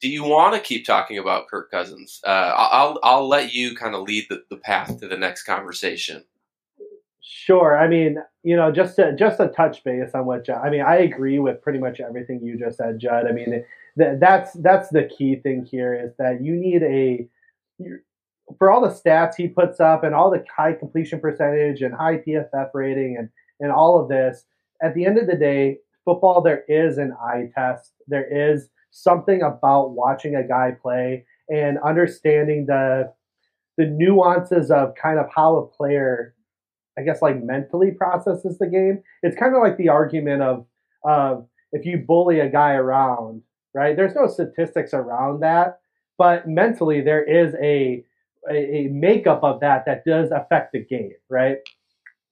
[0.00, 2.20] do you want to keep talking about Kirk Cousins?
[2.24, 6.24] Uh, I'll I'll let you kind of lead the, the path to the next conversation.
[7.22, 7.78] Sure.
[7.78, 10.60] I mean, you know, just to, just a touch base on what Judd.
[10.64, 13.26] I mean, I agree with pretty much everything you just said, Judd.
[13.26, 13.64] I mean,
[13.98, 17.28] th- that's that's the key thing here is that you need a
[18.58, 22.18] for all the stats he puts up and all the high completion percentage and high
[22.18, 23.28] PFF rating and
[23.60, 24.44] and all of this.
[24.82, 27.92] At the end of the day, football, there is an eye test.
[28.06, 33.12] There is something about watching a guy play and understanding the
[33.76, 36.34] the nuances of kind of how a player,
[36.98, 39.02] I guess, like mentally processes the game.
[39.22, 40.66] It's kind of like the argument of
[41.04, 43.42] of if you bully a guy around,
[43.74, 43.94] right?
[43.94, 45.78] There's no statistics around that,
[46.16, 48.02] but mentally there is a
[48.48, 51.58] a, makeup of that that does affect the game, right?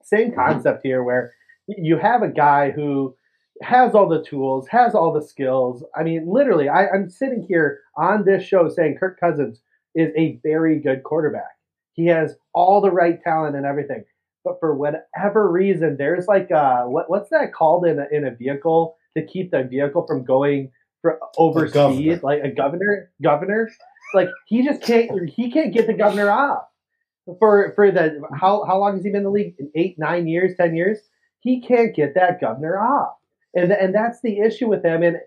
[0.03, 0.40] Same mm-hmm.
[0.40, 1.33] concept here where
[1.66, 3.16] you have a guy who
[3.62, 5.85] has all the tools, has all the skills.
[5.95, 9.61] I mean, literally, I, I'm sitting here on this show saying Kirk Cousins
[9.95, 11.57] is a very good quarterback.
[11.93, 14.05] He has all the right talent and everything.
[14.45, 18.35] But for whatever reason, there's like uh, what what's that called in a, in a
[18.35, 23.71] vehicle to keep the vehicle from going for over speed, like a governor governor.
[24.12, 26.64] Like he just can't he can't get the governor off
[27.38, 29.55] for for the how how long has he been in the league?
[29.75, 30.99] Eight, nine years, ten years.
[31.40, 33.17] He can't get that governor off,
[33.55, 35.03] and and that's the issue with him.
[35.03, 35.19] And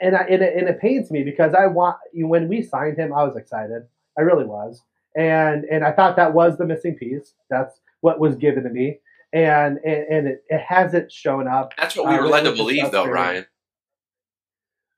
[0.00, 3.12] and I, and, it, and it pains me because I want when we signed him,
[3.12, 3.82] I was excited.
[4.18, 4.82] I really was,
[5.16, 7.34] and and I thought that was the missing piece.
[7.48, 8.98] That's what was given to me,
[9.32, 11.72] and and, and it, it hasn't shown up.
[11.78, 13.46] That's what we were uh, led to believe, though, Ryan.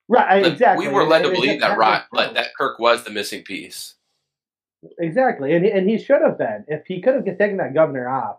[0.08, 0.88] Right, exactly.
[0.88, 3.94] We were led to believe that Ryan, that Kirk was the missing piece.
[4.98, 6.64] Exactly, and and he should have been.
[6.66, 8.38] If he could have taken that governor off,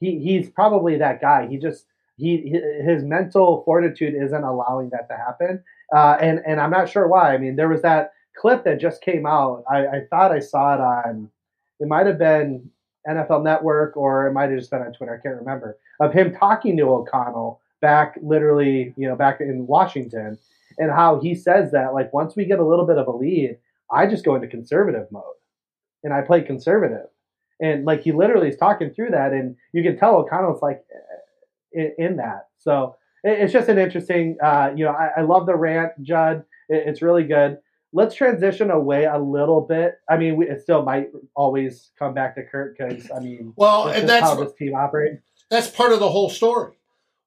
[0.00, 1.46] he he's probably that guy.
[1.46, 1.84] He just
[2.16, 5.62] he his mental fortitude isn't allowing that to happen,
[5.94, 7.34] uh, and and I'm not sure why.
[7.34, 9.64] I mean, there was that clip that just came out.
[9.70, 11.30] I, I thought I saw it on.
[11.80, 12.70] It might have been
[13.08, 15.14] NFL Network or it might have just been on Twitter.
[15.14, 20.38] I can't remember of him talking to O'Connell back, literally, you know, back in Washington,
[20.78, 23.58] and how he says that like once we get a little bit of a lead,
[23.92, 25.22] I just go into conservative mode
[26.02, 27.06] and I play conservative.
[27.60, 30.84] And like he literally is talking through that, and you can tell O'Connell's like
[31.74, 32.48] in, in that.
[32.58, 36.44] So it, it's just an interesting, uh, you know, I, I, love the rant, Judd.
[36.68, 37.58] It, it's really good.
[37.92, 39.94] Let's transition away a little bit.
[40.08, 43.88] I mean, we, it still might always come back to Kirk because I mean, well,
[43.88, 45.22] and that's how this team operates.
[45.50, 46.74] That's part of the whole story.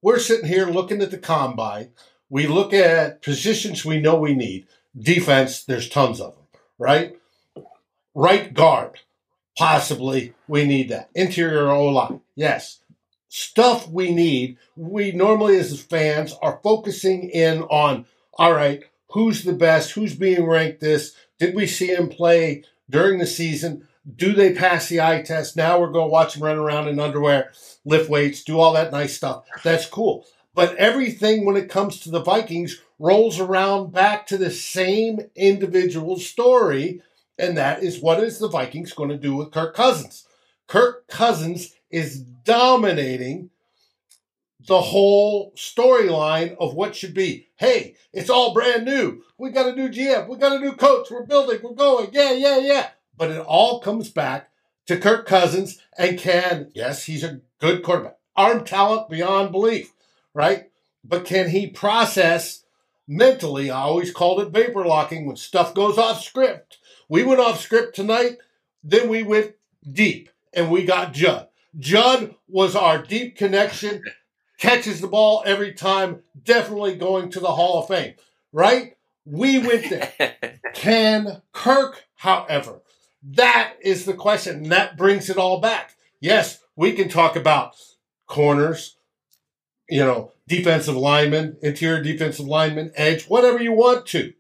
[0.01, 1.91] We're sitting here looking at the combine.
[2.29, 4.67] We look at positions we know we need.
[4.97, 6.45] Defense, there's tons of them,
[6.77, 7.17] right?
[8.13, 8.99] Right guard,
[9.57, 11.09] possibly we need that.
[11.15, 12.79] Interior O line, yes.
[13.29, 14.57] Stuff we need.
[14.75, 18.05] We normally, as fans, are focusing in on
[18.37, 19.91] all right, who's the best?
[19.91, 21.15] Who's being ranked this?
[21.39, 23.87] Did we see him play during the season?
[24.15, 25.57] Do they pass the eye test?
[25.57, 27.51] Now we're going to watch them run around in underwear,
[27.83, 29.45] lift weights, do all that nice stuff.
[29.63, 30.25] That's cool.
[30.53, 36.17] But everything when it comes to the Vikings rolls around back to the same individual
[36.17, 37.01] story.
[37.37, 40.27] And that is what is the Vikings going to do with Kirk Cousins?
[40.67, 43.49] Kirk Cousins is dominating
[44.67, 47.47] the whole storyline of what should be.
[47.55, 49.23] Hey, it's all brand new.
[49.37, 50.27] We got a new GM.
[50.27, 51.09] We got a new coach.
[51.09, 51.59] We're building.
[51.63, 52.09] We're going.
[52.11, 52.89] Yeah, yeah, yeah.
[53.15, 54.49] But it all comes back
[54.87, 58.17] to Kirk Cousins and can, yes, he's a good quarterback.
[58.35, 59.93] Arm talent beyond belief,
[60.33, 60.69] right?
[61.03, 62.63] But can he process
[63.07, 63.71] mentally?
[63.71, 66.77] I always called it vapor locking when stuff goes off script.
[67.09, 68.37] We went off script tonight,
[68.83, 69.55] then we went
[69.89, 71.46] deep and we got Judd.
[71.77, 74.01] Judd was our deep connection
[74.57, 78.15] catches the ball every time, definitely going to the Hall of Fame,
[78.51, 78.97] right?
[79.25, 80.59] We went there.
[80.73, 82.81] Can Kirk, however,
[83.23, 84.57] that is the question.
[84.57, 85.95] And that brings it all back.
[86.19, 87.75] Yes, we can talk about
[88.25, 88.97] corners,
[89.89, 94.33] you know, defensive linemen, interior defensive linemen, edge, whatever you want to.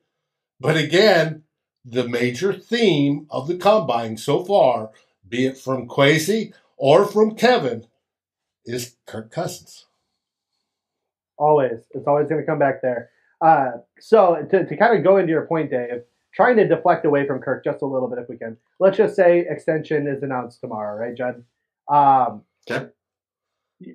[0.59, 1.43] But again,
[1.85, 4.91] the major theme of the combine so far,
[5.27, 7.85] be it from Kwesi or from Kevin,
[8.65, 9.85] is Kirk Cousins.
[11.37, 11.79] Always.
[11.91, 13.09] It's always going to come back there.
[13.41, 16.01] Uh, so to, to kind of go into your point, Dave,
[16.33, 18.57] trying to deflect away from Kirk just a little bit if we can.
[18.79, 21.43] Let's just say extension is announced tomorrow, right, Judd?
[21.87, 22.89] Um, okay.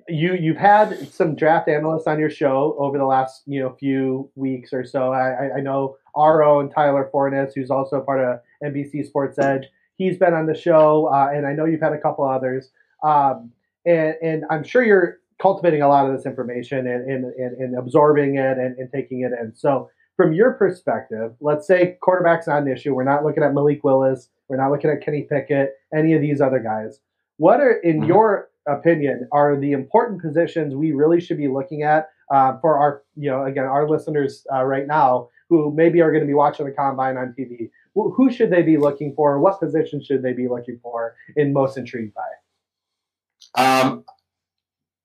[0.07, 4.31] You you've had some draft analysts on your show over the last you know few
[4.35, 5.11] weeks or so.
[5.11, 9.65] I, I know our own Tyler Forness, who's also part of NBC Sports Edge.
[10.03, 12.69] He's been on the show, uh, and I know you've had a couple others.
[13.03, 13.51] Um,
[13.85, 17.77] and and I'm sure you're cultivating a lot of this information and, and, and, and
[17.77, 19.53] absorbing it and, and, taking it in.
[19.55, 22.93] So, from your perspective, let's say quarterback's not an issue.
[22.93, 24.29] We're not looking at Malik Willis.
[24.47, 26.99] We're not looking at Kenny Pickett, any of these other guys.
[27.37, 28.09] What are, in mm-hmm.
[28.09, 33.01] your opinion, are the important positions we really should be looking at uh, for our,
[33.15, 36.65] you know, again, our listeners uh, right now who maybe are going to be watching
[36.67, 37.69] the combine on TV?
[37.95, 39.39] Who should they be looking for?
[39.39, 42.21] What position should they be looking for and most intrigued by?
[43.55, 44.03] Um,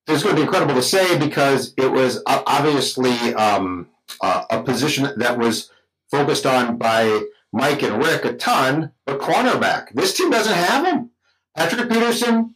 [0.06, 3.88] it's going to be incredible to say because it was obviously um,
[4.22, 5.70] uh, a position that was
[6.10, 9.92] focused on by Mike and Rick a ton, but cornerback.
[9.92, 11.10] This team doesn't have him.
[11.56, 12.54] Patrick Peterson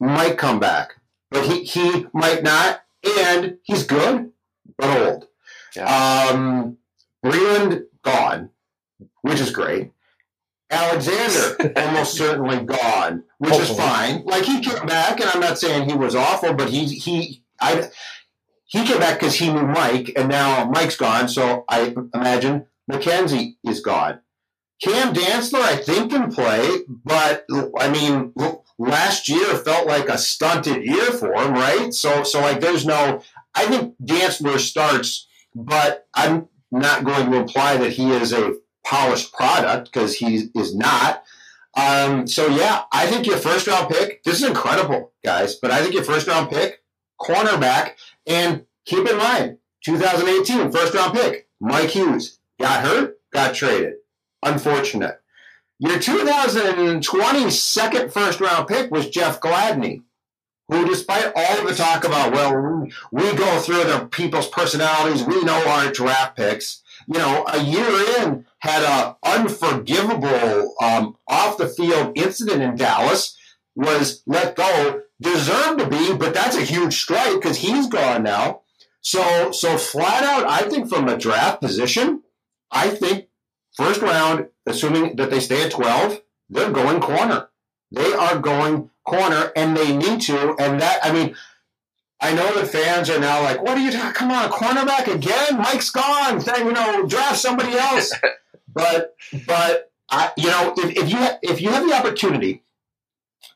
[0.00, 0.94] might come back,
[1.30, 2.82] but he, he might not,
[3.18, 4.30] and he's good,
[4.76, 5.26] but old.
[5.76, 6.30] Yeah.
[6.32, 6.78] Um,
[7.24, 8.50] Breeland gone,
[9.22, 9.92] which is great.
[10.70, 13.70] Alexander almost certainly gone, which Hopefully.
[13.70, 14.24] is fine.
[14.24, 17.90] Like he came back, and I'm not saying he was awful, but he he I
[18.66, 21.28] he came back because he knew Mike, and now Mike's gone.
[21.28, 24.20] So I imagine Mackensie is gone.
[24.82, 26.68] Cam Dantzler, I think, can play,
[27.04, 27.44] but
[27.78, 28.32] I mean,
[28.78, 31.92] last year felt like a stunted year for him, right?
[31.92, 33.22] So, so like, there's no.
[33.54, 38.54] I think Dantzler starts, but I'm not going to imply that he is a
[38.84, 41.22] polished product because he is not.
[41.74, 44.22] Um, so yeah, I think your first round pick.
[44.24, 45.54] This is incredible, guys.
[45.54, 46.82] But I think your first round pick,
[47.20, 47.92] cornerback,
[48.26, 53.94] and keep in mind, 2018 first round pick, Mike Hughes got hurt, got traded.
[54.42, 55.20] Unfortunate.
[55.78, 60.02] Your 2020 second first round pick was Jeff Gladney,
[60.68, 65.40] who, despite all of the talk about, well, we go through the people's personalities, we
[65.44, 67.88] know our draft picks you know, a year
[68.20, 73.36] in, had an unforgivable um, off the field incident in Dallas,
[73.74, 78.60] was let go, deserved to be, but that's a huge strike because he's gone now.
[79.00, 82.22] So, so flat out, I think from a draft position,
[82.70, 83.28] I think
[83.74, 87.48] first round, assuming that they stay at 12, they're going corner.
[87.90, 90.56] They are going corner, and they need to.
[90.58, 91.34] And that, I mean,
[92.20, 93.92] I know that fans are now like, "What are you?
[93.92, 94.12] talking?
[94.12, 95.58] Come on, cornerback again?
[95.58, 96.42] Mike's gone.
[96.58, 98.12] You know, draft somebody else."
[98.74, 99.14] but,
[99.46, 102.64] but I, you know, if, if you ha- if you have the opportunity,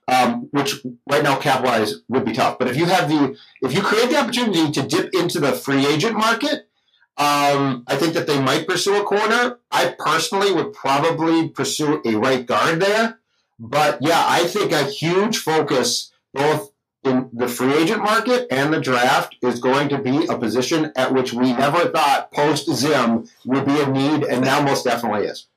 [0.06, 3.74] um, which right now cap wise would be tough, but if you have the if
[3.74, 6.68] you create the opportunity to dip into the free agent market,
[7.16, 9.58] um, I think that they might pursue a corner.
[9.70, 13.18] I personally would probably pursue a right guard there.
[13.58, 16.71] But yeah, I think a huge focus both
[17.04, 21.12] in the free agent market and the draft is going to be a position at
[21.12, 25.48] which we never thought post Zim would be a need, and now most definitely is.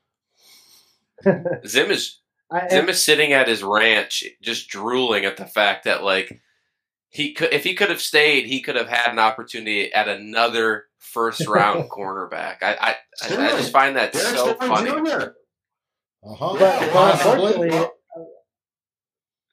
[1.67, 2.19] Zim is
[2.51, 6.41] I, Zim is sitting at his ranch, just drooling at the fact that like
[7.09, 10.85] he could, if he could have stayed, he could have had an opportunity at another
[10.99, 12.57] first round cornerback.
[12.61, 14.89] I I, I, I, just find that Derek so funny.
[14.89, 16.55] Uh-huh.
[16.57, 17.87] But, but unfortunately,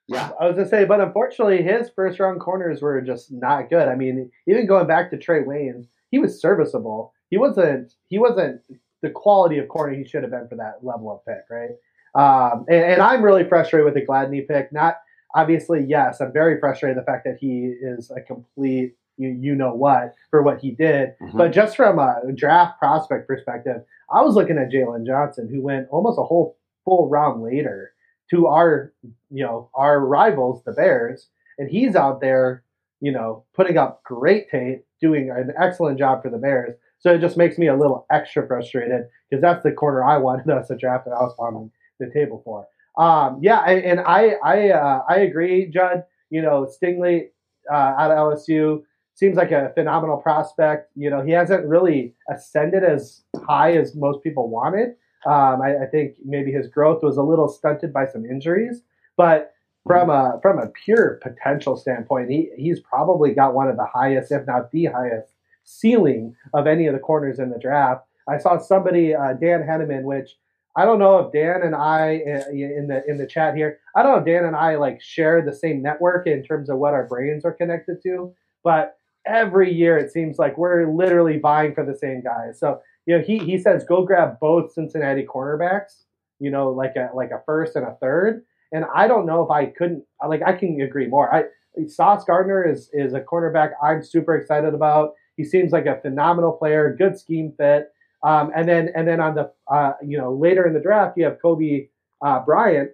[0.09, 0.31] yeah.
[0.41, 3.89] I was gonna say, but unfortunately, his first round corners were just not good.
[3.89, 7.13] I mean, even going back to Trey Wayne, he was serviceable.
[7.31, 7.95] He wasn't.
[8.09, 8.63] He wasn't
[9.03, 11.71] the quality of corner he should have been for that level of pick, right?
[12.15, 14.73] Um, and, and, I'm really frustrated with the Gladney pick.
[14.73, 14.97] Not
[15.35, 19.75] obviously, yes, I'm very frustrated the fact that he is a complete you, you know
[19.75, 21.15] what for what he did.
[21.21, 21.39] Mm-hmm.
[21.39, 23.83] But just from a draft prospect perspective,
[24.15, 27.92] I was looking at Jaylon Johnson, who went almost a whole full round later
[28.33, 28.93] to our
[29.31, 31.29] you know our rivals, the Bears,
[31.59, 32.65] and he's out there,
[33.01, 36.75] you know, putting up great tape, doing an excellent job for the Bears.
[36.99, 40.51] So it just makes me a little extra frustrated because that's the corner I wanted
[40.57, 41.71] us to draft and I was on
[42.01, 42.67] the table for.
[42.99, 46.05] Um, yeah, and, and I I uh, I agree, Judd.
[46.31, 47.29] You know, Stingley
[47.71, 48.83] uh, out of LSU
[49.15, 50.91] seems like a phenomenal prospect.
[50.97, 54.95] You know, he hasn't really ascended as high as most people wanted.
[55.27, 58.83] Um, I, I, think maybe his growth was a little stunted by some injuries,
[59.17, 59.55] but
[59.87, 64.33] from a from a pure potential standpoint, he, he's probably got one of the highest,
[64.33, 65.33] if not the highest,
[65.65, 68.05] ceiling of any of the corners in the draft.
[68.29, 70.37] I saw somebody, uh, Dan Henneman, which
[70.77, 74.03] I don't know if Dan and I uh, in the in the chat here, I
[74.03, 76.95] don't know if Dan and I like share the same network in terms of what
[76.95, 78.97] our brains are connected to, but
[79.27, 82.59] every year it seems like we're literally vying for the same guys.
[82.59, 86.05] So you know, he he says go grab both Cincinnati cornerbacks,
[86.39, 88.45] you know, like a like a first and a third.
[88.73, 91.33] And I don't know if I couldn't like I can agree more.
[91.35, 91.45] I
[91.89, 95.15] Sauce Gardner is is a cornerback I'm super excited about.
[95.37, 97.93] He seems like a phenomenal player, good scheme fit.
[98.23, 101.25] Um, and then and then on the uh, you know later in the draft you
[101.25, 101.89] have Coby
[102.25, 102.91] uh, Bryant,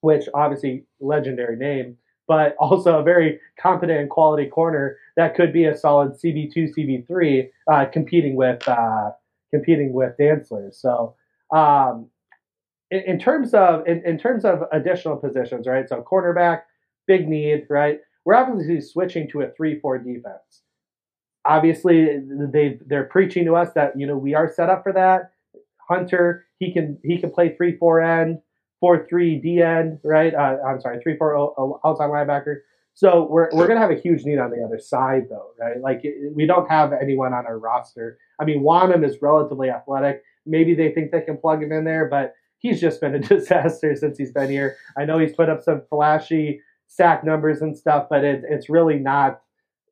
[0.00, 1.96] which obviously legendary name
[2.32, 7.50] but also a very competent and quality corner that could be a solid CB2, CB3,
[7.70, 9.10] uh, competing with uh,
[9.52, 10.74] competing with Dantzler.
[10.74, 11.14] So,
[11.54, 12.08] um,
[12.90, 15.86] in, in, terms of in, in, terms of additional positions, right?
[15.86, 16.62] So, cornerback,
[17.06, 18.00] big need, right?
[18.24, 20.62] We're obviously switching to a three-four defense.
[21.44, 22.18] Obviously,
[22.50, 25.32] they they're preaching to us that you know we are set up for that.
[25.86, 28.38] Hunter, he can he can play three-four end
[28.82, 30.34] four three D end, right?
[30.34, 31.54] Uh, I'm sorry, three four
[31.86, 32.56] outside linebacker.
[32.94, 35.80] So we're we're gonna have a huge need on the other side, though, right?
[35.80, 36.02] Like
[36.34, 38.18] we don't have anyone on our roster.
[38.40, 40.22] I mean, Wonnum is relatively athletic.
[40.44, 43.94] Maybe they think they can plug him in there, but he's just been a disaster
[43.94, 44.76] since he's been here.
[44.98, 48.98] I know he's put up some flashy sack numbers and stuff, but it, it's really
[48.98, 49.40] not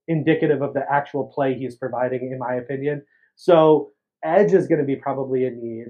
[0.08, 3.02] indicative of the actual play he's providing, in my opinion.
[3.36, 3.92] So
[4.24, 5.86] edge is going to be probably a need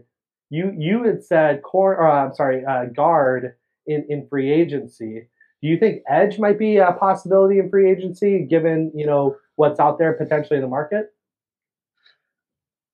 [0.51, 1.97] you you had said core.
[1.97, 3.55] Or, I'm sorry, uh, guard
[3.87, 5.29] in in free agency.
[5.63, 9.81] Do you think edge might be a possibility in free agency, given you know what's
[9.81, 11.15] out there potentially in the market?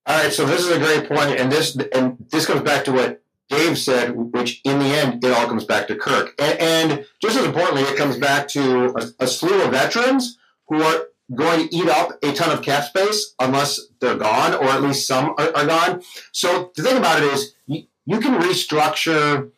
[0.07, 2.93] All right, so this is a great point, and this and this comes back to
[2.93, 7.07] what Dave said, which in the end it all comes back to Kirk, and, and
[7.21, 10.39] just as importantly, it comes back to a, a slew of veterans
[10.69, 14.65] who are going to eat up a ton of cap space unless they're gone, or
[14.65, 16.03] at least some are, are gone.
[16.33, 19.51] So the thing about it is, you, you can restructure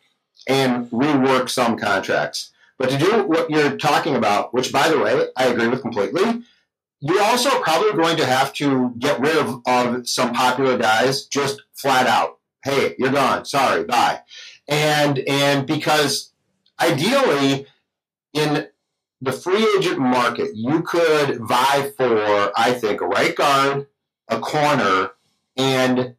[0.47, 2.51] and rework some contracts.
[2.77, 6.43] But to do what you're talking about, which by the way, I agree with completely,
[7.01, 11.61] you're also probably going to have to get rid of, of some popular guys just
[11.73, 12.39] flat out.
[12.63, 13.45] Hey, you're gone.
[13.45, 14.21] Sorry, bye.
[14.67, 16.31] And and because
[16.79, 17.67] ideally
[18.33, 18.67] in
[19.21, 23.87] the free agent market, you could vie for, I think, a right guard,
[24.27, 25.11] a corner,
[25.57, 26.15] and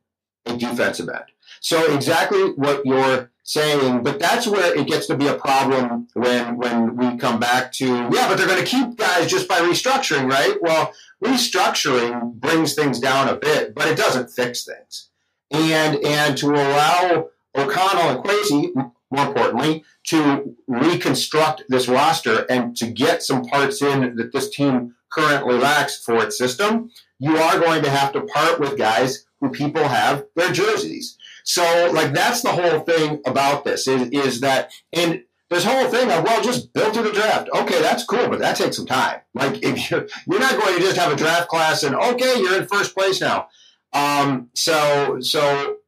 [0.46, 1.24] a defensive end.
[1.60, 6.56] So exactly what you're saying, but that's where it gets to be a problem when
[6.56, 10.30] when we come back to yeah, but they're going to keep guys just by restructuring,
[10.30, 10.56] right?
[10.60, 10.92] Well,
[11.22, 15.08] restructuring brings things down a bit, but it doesn't fix things.
[15.50, 22.86] And and to allow O'Connell and Kwesi more importantly, to reconstruct this roster and to
[22.86, 27.82] get some parts in that this team currently lacks for its system, you are going
[27.82, 31.16] to have to part with guys who people have their jerseys.
[31.44, 36.10] So, like, that's the whole thing about this is, is that, and this whole thing
[36.10, 37.48] of, well, just build to the draft.
[37.52, 39.20] Okay, that's cool, but that takes some time.
[39.34, 42.60] Like, if you're, you're not going to just have a draft class and, okay, you're
[42.60, 43.48] in first place now.
[43.92, 45.78] Um, so, so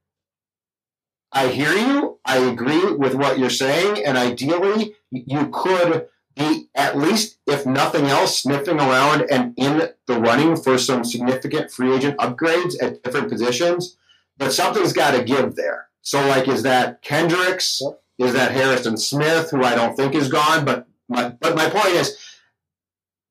[1.32, 2.18] I hear you.
[2.24, 4.04] I agree with what you're saying.
[4.04, 10.20] And ideally, you could be at least, if nothing else, sniffing around and in the
[10.20, 13.96] running for some significant free agent upgrades at different positions.
[14.38, 15.88] But something's got to give there.
[16.02, 17.82] So, like, is that Kendricks?
[18.18, 20.64] Is that Harrison Smith, who I don't think is gone?
[20.64, 22.18] But my, but my point is,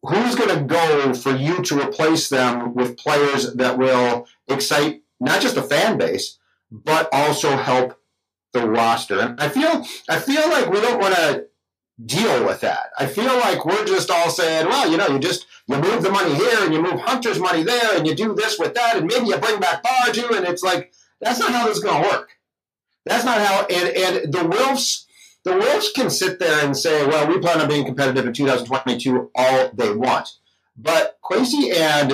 [0.04, 5.42] who's going to go for you to replace them with players that will excite not
[5.42, 6.40] just the fan base,
[6.72, 8.00] but also help
[8.54, 9.20] the roster?
[9.20, 11.46] And I feel I feel like we don't want to
[12.04, 12.90] deal with that.
[12.98, 16.12] I feel like we're just all saying, well, you know, you just you move the
[16.12, 19.06] money here and you move Hunter's money there and you do this with that and
[19.08, 22.10] maybe you bring back Barju and it's like that's not how this is going to
[22.10, 22.32] work.
[23.06, 23.66] That's not how.
[23.66, 25.06] And and the Wilfs,
[25.44, 29.32] the Wilfs can sit there and say, well, we plan on being competitive in 2022
[29.36, 30.30] all they want,
[30.78, 32.14] but Kwesi and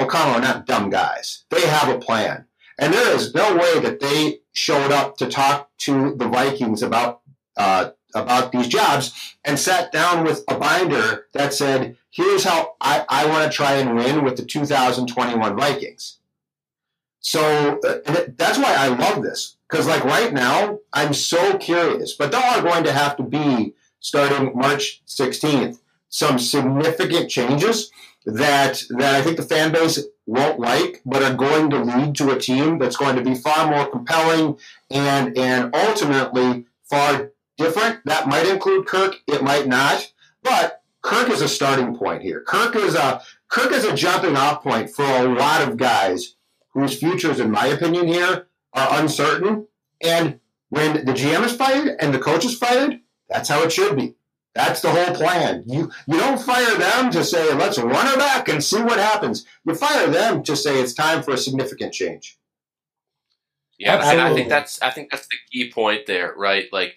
[0.00, 1.44] O'Connell are not dumb guys.
[1.50, 2.46] They have a plan.
[2.78, 7.22] And there is no way that they showed up to talk to the Vikings about
[7.56, 13.04] uh, about these jobs and sat down with a binder that said, here's how I,
[13.08, 16.18] I want to try and win with the 2021 Vikings.
[17.20, 17.98] So uh,
[18.36, 19.56] that's why I love this.
[19.68, 22.14] Because, like, right now, I'm so curious.
[22.14, 27.90] But there are going to have to be, starting March 16th, some significant changes
[28.24, 29.98] that, that I think the fan base
[30.28, 33.70] won't like, but are going to lead to a team that's going to be far
[33.70, 34.58] more compelling
[34.90, 38.00] and, and ultimately far different.
[38.04, 39.16] That might include Kirk.
[39.26, 40.12] It might not.
[40.42, 42.42] But Kirk is a starting point here.
[42.46, 46.34] Kirk is a Kirk is a jumping off point for a lot of guys
[46.74, 49.66] whose futures, in my opinion, here are uncertain.
[50.02, 53.00] And when the GM is fired and the coach is fired,
[53.30, 54.16] that's how it should be.
[54.54, 55.62] That's the whole plan.
[55.66, 59.46] You you don't fire them to say let's run her back and see what happens.
[59.64, 62.38] You fire them to say it's time for a significant change.
[63.78, 66.66] Yeah, and I think that's I think that's the key point there, right?
[66.72, 66.96] Like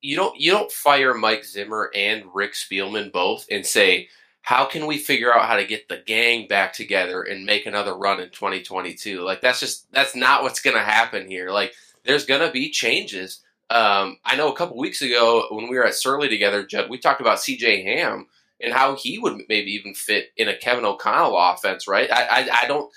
[0.00, 4.08] you don't you don't fire Mike Zimmer and Rick Spielman both and say
[4.42, 7.94] how can we figure out how to get the gang back together and make another
[7.94, 12.24] run in 2022 like that's just that's not what's going to happen here like there's
[12.24, 15.94] going to be changes um, i know a couple weeks ago when we were at
[15.94, 18.26] surly together judd we talked about cj ham
[18.60, 22.62] and how he would maybe even fit in a kevin o'connell offense right i, I,
[22.62, 22.90] I don't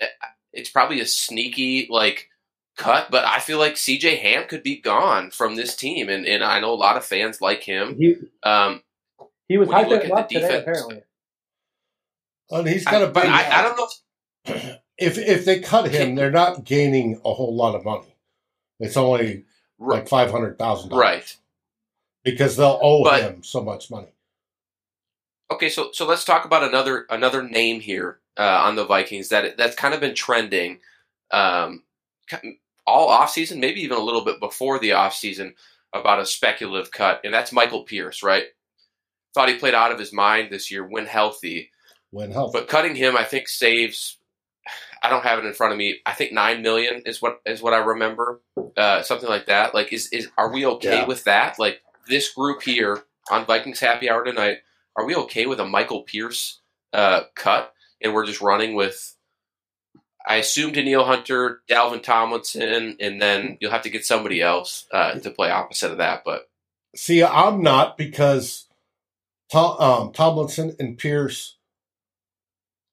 [0.00, 0.06] eh,
[0.52, 2.28] it's probably a sneaky like
[2.76, 6.42] cut, but I feel like CJ Ham could be gone from this team, and, and
[6.42, 7.96] I know a lot of fans like him.
[7.96, 8.82] He, um,
[9.48, 11.02] he was hyping up today, defense, apparently.
[12.50, 13.24] And he's got a big.
[13.24, 13.88] I, I, don't know.
[14.44, 18.16] If, if if they cut him, they're not gaining a whole lot of money.
[18.80, 19.44] It's only
[19.78, 19.98] right.
[19.98, 21.36] like five hundred thousand dollars, right?
[22.22, 24.08] Because they'll owe but, him so much money.
[25.50, 29.56] Okay, so so let's talk about another another name here uh, on the Vikings that
[29.56, 30.78] that's kind of been trending.
[31.30, 31.82] Um,
[32.86, 35.54] all offseason, maybe even a little bit before the offseason,
[35.92, 38.44] about a speculative cut, and that's Michael Pierce, right?
[39.34, 41.70] Thought he played out of his mind this year when healthy.
[42.10, 42.58] When healthy.
[42.58, 44.18] But cutting him, I think, saves.
[45.04, 46.00] I don't have it in front of me.
[46.06, 48.40] I think nine million is what is what I remember,
[48.74, 49.74] uh, something like that.
[49.74, 51.06] Like, is is are we okay yeah.
[51.06, 51.58] with that?
[51.58, 54.58] Like this group here on Vikings Happy Hour tonight,
[54.96, 56.62] are we okay with a Michael Pierce
[56.94, 59.14] uh, cut, and we're just running with
[60.26, 65.12] I assume Danielle Hunter, Dalvin Tomlinson, and then you'll have to get somebody else uh,
[65.18, 66.22] to play opposite of that.
[66.24, 66.48] But
[66.96, 68.68] see, I'm not because
[69.52, 71.58] Tom, um, Tomlinson and Pierce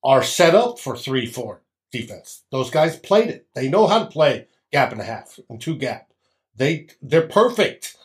[0.03, 1.62] are set up for three four
[1.92, 2.44] defense.
[2.52, 3.48] Those guys played it.
[3.54, 6.12] They know how to play gap and a half and two gap.
[6.56, 7.96] They they're perfect.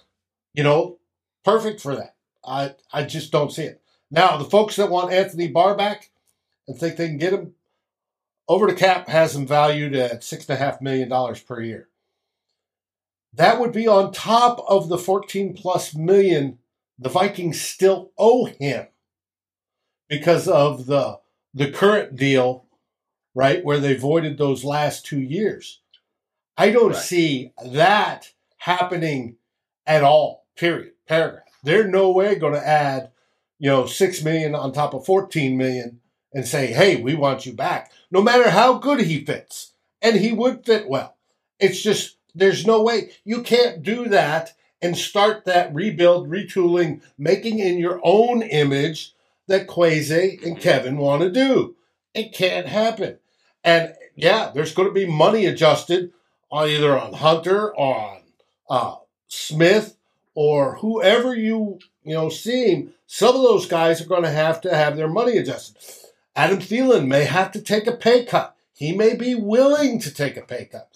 [0.54, 0.98] You know,
[1.44, 2.14] perfect for that.
[2.44, 3.82] I I just don't see it.
[4.10, 6.10] Now the folks that want Anthony Barr back
[6.68, 7.54] and think they can get him,
[8.48, 11.88] over the cap has him valued at six and a half million dollars per year.
[13.32, 16.58] That would be on top of the 14 plus million
[16.98, 18.86] the Vikings still owe him
[20.08, 21.20] because of the
[21.52, 22.65] the current deal,
[23.36, 25.80] right, where they voided those last two years.
[26.56, 26.96] I don't right.
[26.96, 29.36] see that happening
[29.86, 30.46] at all.
[30.56, 30.92] Period.
[31.06, 31.44] Paragraph.
[31.62, 33.10] They're no way going to add,
[33.58, 36.00] you know, six million on top of 14 million
[36.32, 39.72] and say, hey, we want you back, no matter how good he fits.
[40.00, 41.16] And he would fit well.
[41.60, 43.10] It's just, there's no way.
[43.24, 49.14] You can't do that and start that rebuild, retooling, making in your own image
[49.46, 50.62] that Kwesi and mm-hmm.
[50.62, 51.76] Kevin want to do.
[52.14, 53.18] It can't happen.
[53.66, 56.12] And yeah, there's going to be money adjusted
[56.50, 58.22] on either on Hunter, on
[58.70, 58.94] uh,
[59.26, 59.96] Smith,
[60.34, 62.94] or whoever you you know seem.
[63.08, 65.76] Some of those guys are going to have to have their money adjusted.
[66.36, 68.56] Adam Thielen may have to take a pay cut.
[68.72, 70.88] He may be willing to take a pay cut,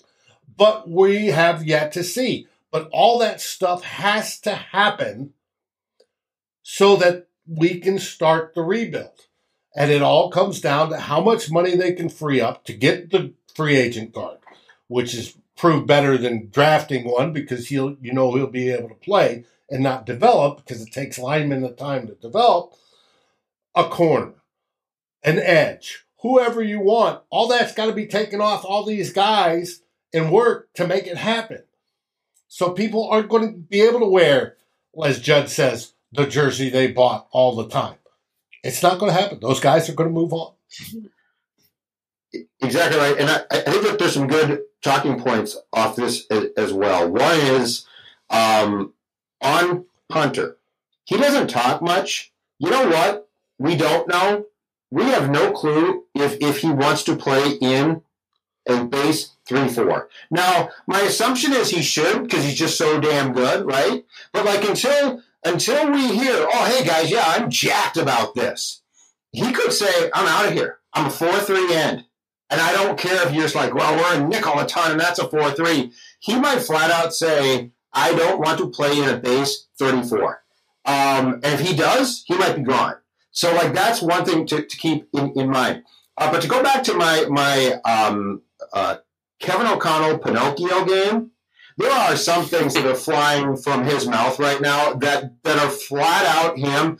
[0.56, 2.46] but we have yet to see.
[2.70, 5.32] But all that stuff has to happen
[6.62, 9.26] so that we can start the rebuild.
[9.76, 13.10] And it all comes down to how much money they can free up to get
[13.10, 14.38] the free agent guard,
[14.88, 18.94] which is proved better than drafting one because he'll you know he'll be able to
[18.94, 22.74] play and not develop because it takes linemen the time to develop
[23.74, 24.34] a corner,
[25.22, 27.22] an edge, whoever you want.
[27.30, 31.16] All that's got to be taken off all these guys and work to make it
[31.16, 31.62] happen.
[32.48, 34.56] So people aren't going to be able to wear,
[35.04, 37.94] as Judd says, the jersey they bought all the time.
[38.62, 39.40] It's not going to happen.
[39.40, 40.52] Those guys are going to move on.
[42.62, 43.18] Exactly right.
[43.18, 47.10] And I, I think that there's some good talking points off this as, well.
[47.10, 47.86] One is
[48.28, 48.92] um,
[49.40, 50.58] on Hunter.
[51.04, 52.32] He doesn't talk much.
[52.58, 53.28] You know what?
[53.58, 54.46] We don't know.
[54.90, 58.02] We have no clue if, if he wants to play in
[58.66, 60.08] a base 3 4.
[60.30, 64.04] Now, my assumption is he should because he's just so damn good, right?
[64.32, 68.82] But like until until we hear, oh, hey guys, yeah, I'm jacked about this,
[69.32, 70.78] he could say, I'm out of here.
[70.92, 72.04] I'm a 4 3 end.
[72.50, 75.00] And I don't care if you're just like, well, we're a nickel a ton and
[75.00, 75.92] that's a 4 3.
[76.18, 80.42] He might flat out say, I don't want to play in a base 34.
[80.84, 82.96] Um, and if he does, he might be gone.
[83.30, 85.84] So, like, that's one thing to, to keep in, in mind.
[86.16, 88.96] Uh, but to go back to my, my um, uh,
[89.38, 91.30] Kevin O'Connell Pinocchio game,
[91.80, 95.70] there are some things that are flying from his mouth right now that, that are
[95.70, 96.98] flat out him.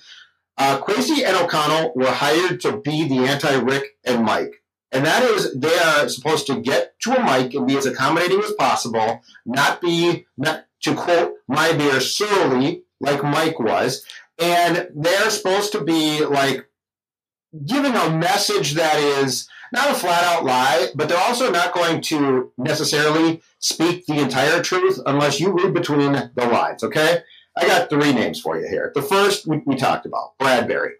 [0.57, 4.63] Uh, Kwesi and O'Connell were hired to be the anti Rick and Mike.
[4.93, 8.41] And that is, they are supposed to get to a mic and be as accommodating
[8.41, 14.05] as possible, not be, not to quote my beer, surly like Mike was.
[14.39, 16.67] And they're supposed to be like
[17.67, 22.01] giving a message that is not a flat out lie, but they're also not going
[22.03, 27.23] to necessarily speak the entire truth unless you read between the lines, okay?
[27.57, 28.91] I got three names for you here.
[28.95, 30.95] The first we, we talked about, Bradbury.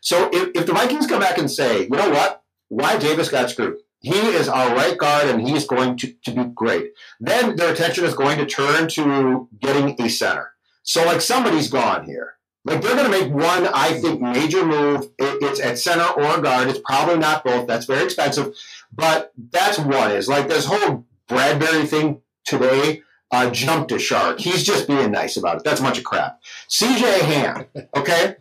[0.00, 3.50] So if, if the Vikings come back and say, you know what, Wyatt Davis got
[3.50, 3.78] screwed.
[4.00, 6.92] He is our right guard and he's going to, to be great.
[7.20, 10.52] Then their attention is going to turn to getting a center.
[10.82, 12.34] So, like, somebody's gone here.
[12.66, 15.08] Like, they're going to make one, I think, major move.
[15.18, 16.68] It's at center or guard.
[16.68, 17.66] It's probably not both.
[17.66, 18.54] That's very expensive.
[18.92, 24.38] But that's one is like this whole Bradbury thing today uh, jumped a shark.
[24.38, 25.64] He's just being nice about it.
[25.64, 26.40] That's a bunch of crap.
[26.68, 27.66] CJ Ham,
[27.96, 28.36] okay?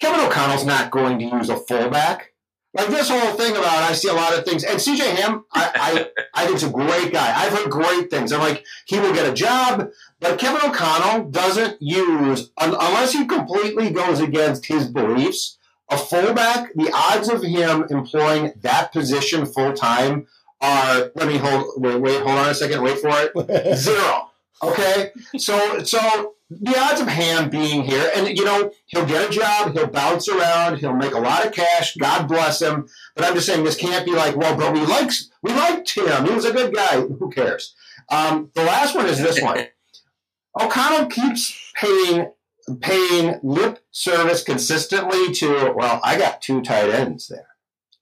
[0.00, 2.32] Kevin O'Connell's not going to use a fullback.
[2.72, 6.06] Like this whole thing about I see a lot of things, and CJ Ham, I,
[6.34, 7.34] I, I a great guy.
[7.36, 8.32] I've heard great things.
[8.32, 9.90] I'm like he will get a job,
[10.20, 15.58] but Kevin O'Connell doesn't use unless he completely goes against his beliefs.
[15.88, 20.28] A fullback, the odds of him employing that position full time
[20.60, 21.10] are.
[21.14, 21.74] Let me hold.
[21.76, 22.82] Wait, wait, hold on a second.
[22.82, 23.76] Wait for it.
[23.76, 24.30] Zero.
[24.62, 29.32] Okay, so so the odds of Ham being here, and you know, he'll get a
[29.32, 31.94] job, he'll bounce around, he'll make a lot of cash.
[31.96, 32.88] God bless him.
[33.14, 36.26] But I'm just saying, this can't be like, well, but we likes we liked him.
[36.26, 37.00] He was a good guy.
[37.00, 37.74] Who cares?
[38.10, 39.66] Um, the last one is this one.
[40.60, 42.32] O'Connell keeps paying
[42.80, 45.72] paying lip service consistently to.
[45.74, 47.46] Well, I got two tight ends there.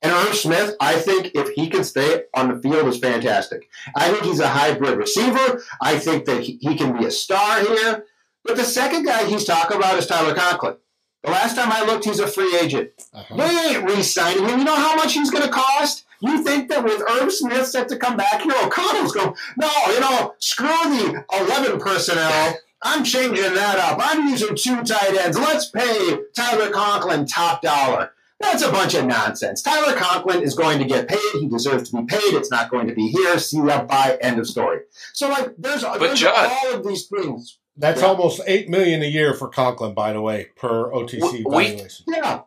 [0.01, 3.69] And Irv Smith, I think if he can stay on the field, is fantastic.
[3.95, 5.61] I think he's a hybrid receiver.
[5.81, 8.05] I think that he, he can be a star here.
[8.45, 10.77] But the second guy he's talking about is Tyler Conklin.
[11.23, 12.91] The last time I looked, he's a free agent.
[13.13, 13.35] Uh-huh.
[13.35, 14.59] They ain't re-signing him.
[14.59, 16.05] You know how much he's going to cost?
[16.21, 19.99] You think that with Irv Smith set to come back here, O'Connell's going, no, you
[19.99, 22.57] know, screw the 11 personnel.
[22.81, 23.99] I'm changing that up.
[24.01, 25.37] I'm using two tight ends.
[25.37, 28.13] Let's pay Tyler Conklin top dollar.
[28.39, 29.61] That's a bunch of nonsense.
[29.61, 31.19] Tyler Conklin is going to get paid.
[31.33, 32.33] He deserves to be paid.
[32.35, 33.37] It's not going to be here.
[33.37, 34.79] See that by end of story.
[35.13, 37.59] So, like, there's, but there's all of these things.
[37.75, 38.07] That's yeah.
[38.07, 42.05] almost eight million a year for Conklin, by the way, per OTC we, valuation.
[42.07, 42.41] Yeah,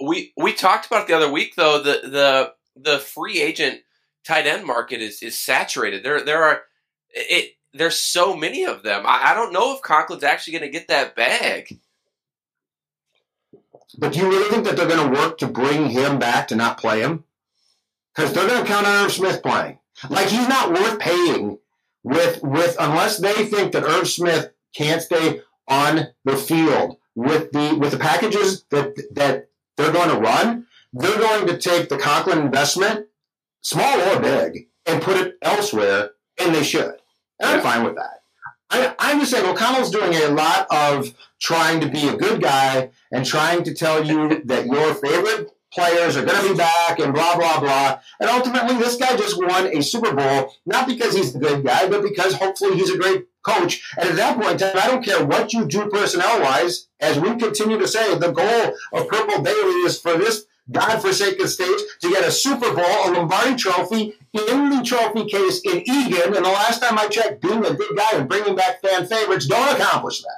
[0.00, 1.82] we we talked about the other week though.
[1.82, 3.80] The the the free agent
[4.24, 6.04] tight end market is is saturated.
[6.04, 6.62] There there are
[7.10, 7.56] it.
[7.74, 9.04] There's so many of them.
[9.06, 11.80] I, I don't know if Conklin's actually going to get that bag.
[13.98, 16.56] But do you really think that they're going to work to bring him back to
[16.56, 17.24] not play him?
[18.14, 19.78] Because they're going to count on Irv Smith playing.
[20.08, 21.58] Like he's not worth paying
[22.02, 27.76] with with unless they think that Irv Smith can't stay on the field with the
[27.78, 32.38] with the packages that that they're going to run, they're going to take the Conklin
[32.38, 33.06] investment,
[33.60, 36.94] small or big, and put it elsewhere, and they should.
[37.40, 38.21] And I'm fine with that.
[38.72, 42.90] I, I'm just saying O'Connell's doing a lot of trying to be a good guy
[43.12, 47.12] and trying to tell you that your favorite players are going to be back and
[47.12, 47.98] blah, blah, blah.
[48.20, 51.88] And ultimately, this guy just won a Super Bowl, not because he's a good guy,
[51.88, 53.82] but because hopefully he's a great coach.
[53.98, 57.18] And at that point in time, I don't care what you do personnel wise, as
[57.18, 62.10] we continue to say, the goal of Purple Daily is for this godforsaken state to
[62.10, 66.34] get a Super Bowl, a Lombardi trophy in the trophy case in Eagan.
[66.36, 69.46] And the last time I checked, being a good guy and bringing back fan favorites
[69.46, 70.36] don't accomplish that.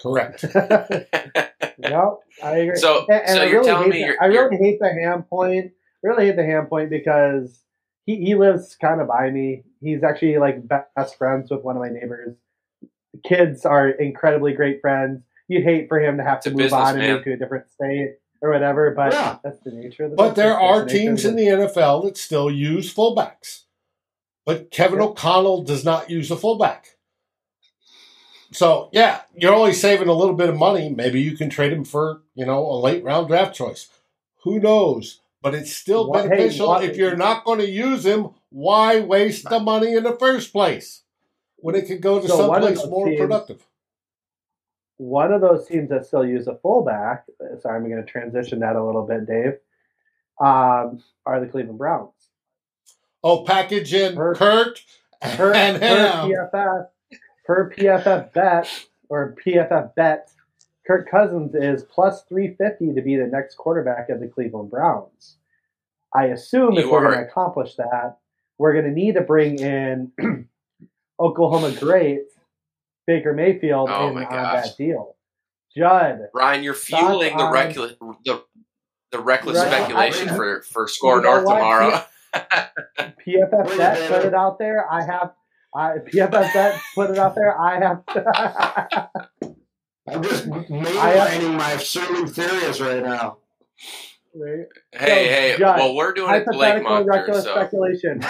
[0.00, 0.44] Correct.
[1.78, 2.76] yep, I agree.
[2.76, 5.24] So, and, and so I you're really telling me the, I really hate the ham
[5.24, 5.72] point.
[6.02, 7.60] Really hate the ham point because
[8.06, 9.64] he, he lives kind of by me.
[9.80, 12.36] He's actually like best friends with one of my neighbors.
[12.80, 15.24] The kids are incredibly great friends.
[15.48, 18.16] You'd hate for him to have to move on and move to a different state
[18.40, 19.38] or whatever, but yeah.
[19.42, 22.94] that's the nature of the But there are teams in the NFL that still use
[22.94, 23.64] fullbacks.
[24.44, 26.96] But Kevin O'Connell does not use a fullback.
[28.52, 30.88] So yeah, you're only saving a little bit of money.
[30.88, 33.88] Maybe you can trade him for, you know, a late round draft choice.
[34.44, 35.20] Who knows?
[35.42, 38.30] But it's still what, beneficial hey, if you're not going to use him.
[38.50, 41.02] Why waste the money in the first place
[41.56, 43.67] when it could go to so someplace more teams, productive?
[44.98, 47.24] One of those teams that still use a fullback.
[47.60, 49.54] Sorry, I'm going to transition that a little bit, Dave.
[50.40, 52.12] Um, are the Cleveland Browns?
[53.22, 54.78] Oh, package in Kirk, Kirk,
[55.22, 56.28] Kirk and Ham.
[56.28, 56.86] PFF,
[57.44, 58.68] per PFF bet
[59.08, 60.30] or PFF bet
[60.86, 65.36] Kirk Cousins is plus 350 to be the next quarterback of the Cleveland Browns.
[66.14, 68.18] I assume you if we're going to accomplish that,
[68.56, 70.12] we're going to need to bring in
[71.20, 72.22] Oklahoma great
[73.08, 75.16] Baker Mayfield oh in, on that deal.
[75.74, 76.28] Judd.
[76.34, 77.94] Ryan, you're fueling the, reckless,
[78.26, 78.44] the,
[79.10, 82.04] the reckless right, speculation I, for, for SKOR North tomorrow.
[82.34, 84.86] PFF bet put it out there.
[84.92, 85.32] I have
[85.74, 87.58] I PFF bet put it out there.
[87.58, 88.02] I have.
[90.06, 93.38] I'm just mainlining my absolute theories right now.
[94.34, 94.66] Right.
[94.92, 95.78] Hey, so, hey.
[95.78, 96.44] well, we're doing it.
[96.44, 97.52] hypothetical reckless so.
[97.54, 98.22] speculation.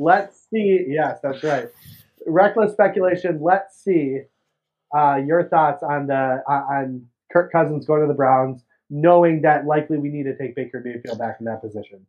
[0.00, 0.86] Let's see.
[0.88, 1.68] Yes, that's right.
[2.30, 3.40] Reckless speculation.
[3.42, 4.20] Let's see
[4.96, 9.98] uh, your thoughts on the on Kirk Cousins going to the Browns, knowing that likely
[9.98, 12.06] we need to take Baker Mayfield back in that position.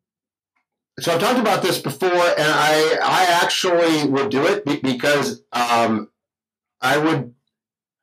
[1.00, 6.10] So I've talked about this before, and I I actually would do it because um,
[6.82, 7.34] I would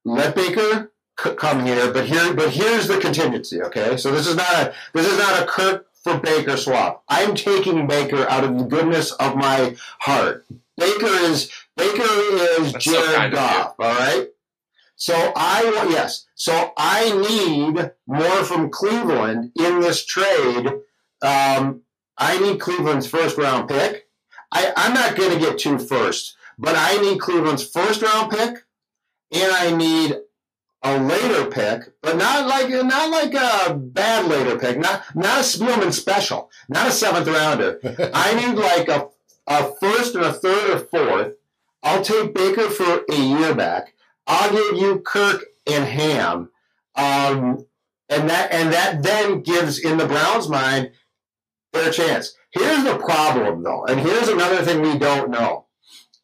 [0.05, 3.61] let Baker come here, but here, but here's the contingency.
[3.63, 7.05] Okay, so this is not a this is not a Kirk for Baker swap.
[7.09, 10.47] I'm taking Baker out of the goodness of my heart.
[10.77, 13.75] Baker is Baker is That's Jared so Goff.
[13.79, 14.29] All right.
[14.97, 16.27] So I want, yes.
[16.35, 20.67] So I need more from Cleveland in this trade.
[21.23, 21.83] Um,
[22.19, 24.09] I need Cleveland's first round pick.
[24.51, 28.65] I, I'm not going to get two first, but I need Cleveland's first round pick
[29.33, 30.17] and I need
[30.83, 35.43] a later pick, but not like not like a bad later pick, not not a
[35.43, 37.81] Spielman special, not a seventh rounder.
[38.15, 39.09] I need like a
[39.49, 41.35] a first and a third or fourth.
[41.83, 43.95] I'll take Baker for a year back.
[44.27, 46.51] I'll give you Kirk and Ham,
[46.97, 47.67] um,
[48.09, 50.91] and that and that then gives in the Browns' mind
[51.73, 52.35] their chance.
[52.51, 55.67] Here's the problem, though, and here's another thing we don't know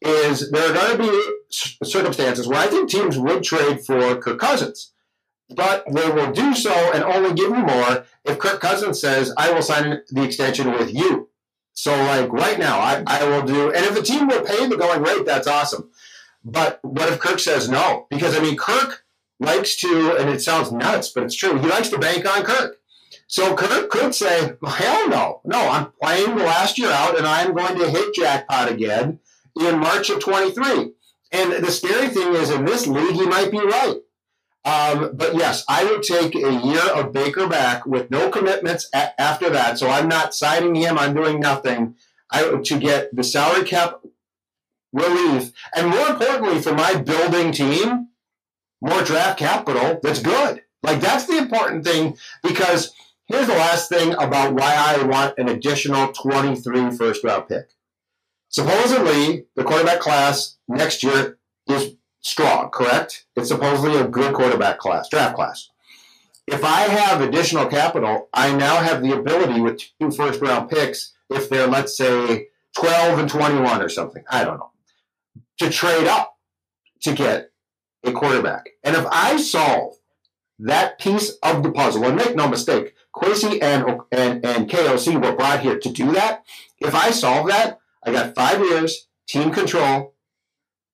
[0.01, 4.39] is there are going to be circumstances where I think teams would trade for Kirk
[4.39, 4.91] Cousins,
[5.55, 9.51] but they will do so and only give you more if Kirk Cousins says, I
[9.51, 11.29] will sign the extension with you.
[11.75, 14.77] So, like right now, I, I will do, and if the team will pay the
[14.77, 15.91] going rate, that's awesome.
[16.43, 18.07] But what if Kirk says no?
[18.09, 19.03] Because, I mean, Kirk
[19.39, 22.79] likes to, and it sounds nuts, but it's true, he likes to bank on Kirk.
[23.27, 25.41] So Kirk could say, hell no.
[25.43, 29.19] No, I'm playing the last year out and I'm going to hit jackpot again
[29.59, 30.91] in March of 23.
[31.31, 33.97] And the scary thing is, in this league, he might be right.
[34.65, 39.19] Um, but yes, I would take a year of Baker back with no commitments a-
[39.21, 39.77] after that.
[39.77, 40.97] So I'm not signing him.
[40.97, 41.95] I'm doing nothing.
[42.31, 44.01] I to get the salary cap
[44.91, 48.07] relief, and more importantly, for my building team,
[48.81, 49.99] more draft capital.
[50.01, 50.63] That's good.
[50.81, 52.93] Like that's the important thing because
[53.27, 57.69] here's the last thing about why I want an additional 23 first round pick.
[58.49, 61.37] Supposedly, the quarterback class next year
[62.25, 63.25] strong, correct?
[63.35, 65.69] It's supposedly a good quarterback class, draft class.
[66.47, 71.13] If I have additional capital, I now have the ability with two first round picks,
[71.29, 72.47] if they're, let's say,
[72.77, 74.71] 12 and 21 or something, I don't know,
[75.59, 76.37] to trade up
[77.01, 77.51] to get
[78.03, 78.69] a quarterback.
[78.83, 79.95] And if I solve
[80.59, 85.35] that piece of the puzzle, and make no mistake, Kwesi and, and, and KOC were
[85.35, 86.43] brought here to do that.
[86.79, 90.13] If I solve that, I got five years, team control,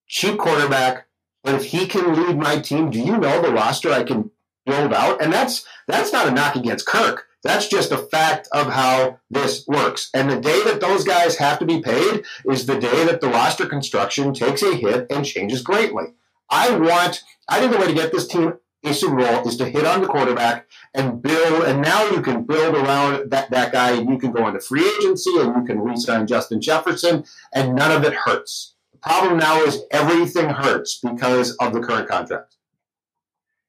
[0.06, 1.06] cheap quarterback.
[1.44, 4.30] But if he can lead my team, do you know the roster I can
[4.64, 5.22] build out?
[5.22, 7.26] And that's that's not a knock against Kirk.
[7.42, 10.10] That's just a fact of how this works.
[10.14, 13.28] And the day that those guys have to be paid is the day that the
[13.28, 16.04] roster construction takes a hit and changes greatly.
[16.48, 19.64] I want, I think the way to get this team a Super Bowl is to
[19.64, 21.64] hit on the quarterback and build.
[21.64, 23.92] And now you can build around that, that guy.
[23.92, 27.92] And you can go into free agency and you can re-sign Justin Jefferson, and none
[27.92, 28.71] of it hurts.
[29.02, 32.56] Problem now is everything hurts because of the current contract.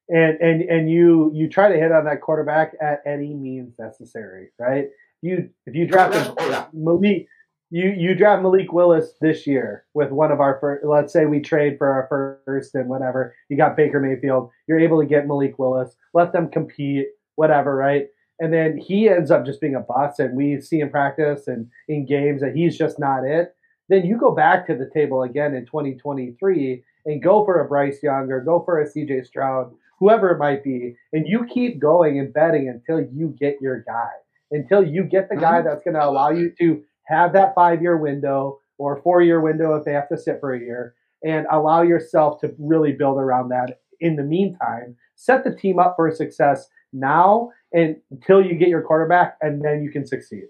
[0.08, 4.50] And and and you you try to hit on that quarterback at any means necessary,
[4.58, 4.88] right?
[5.22, 6.66] You if you draft oh, yeah.
[6.72, 7.26] Malik
[7.70, 10.84] you you draft Malik Willis this year with one of our first.
[10.84, 12.06] Let's say we trade for our
[12.46, 13.34] first and whatever.
[13.48, 14.50] You got Baker Mayfield.
[14.68, 15.96] You're able to get Malik Willis.
[16.12, 18.06] Let them compete, whatever, right?
[18.38, 21.68] And then he ends up just being a bust, and we see in practice and
[21.88, 23.54] in games that he's just not it.
[23.88, 28.02] Then you go back to the table again in 2023 and go for a Bryce
[28.02, 32.18] Young or go for a CJ Stroud, whoever it might be, and you keep going
[32.18, 34.10] and betting until you get your guy,
[34.50, 35.68] until you get the guy mm-hmm.
[35.68, 39.74] that's going to allow you to have that five year window or four year window
[39.74, 43.48] if they have to sit for a year and allow yourself to really build around
[43.48, 48.68] that in the meantime set the team up for success now and until you get
[48.68, 50.44] your quarterback and then you can succeed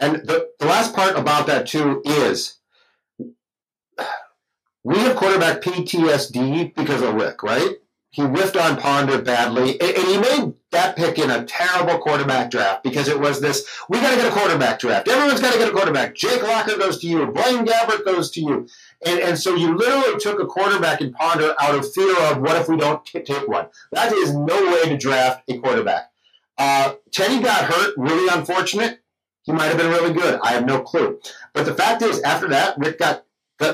[0.00, 2.58] and the, the last part about that too is
[4.84, 7.76] we have quarterback ptsd because of rick right
[8.10, 12.82] he whiffed on Ponder badly, and he made that pick in a terrible quarterback draft
[12.82, 15.08] because it was this: we got to get a quarterback draft.
[15.08, 16.14] Everyone's got to get a quarterback.
[16.14, 17.26] Jake Locker goes to you.
[17.26, 18.66] Blaine Gabbert goes to you,
[19.04, 22.56] and and so you literally took a quarterback in Ponder out of fear of what
[22.56, 23.66] if we don't t- take one.
[23.92, 26.10] That is no way to draft a quarterback.
[26.56, 29.00] Uh, Teddy got hurt, really unfortunate.
[29.48, 30.38] He might have been really good.
[30.42, 31.18] I have no clue.
[31.54, 33.24] But the fact is, after that, Rick got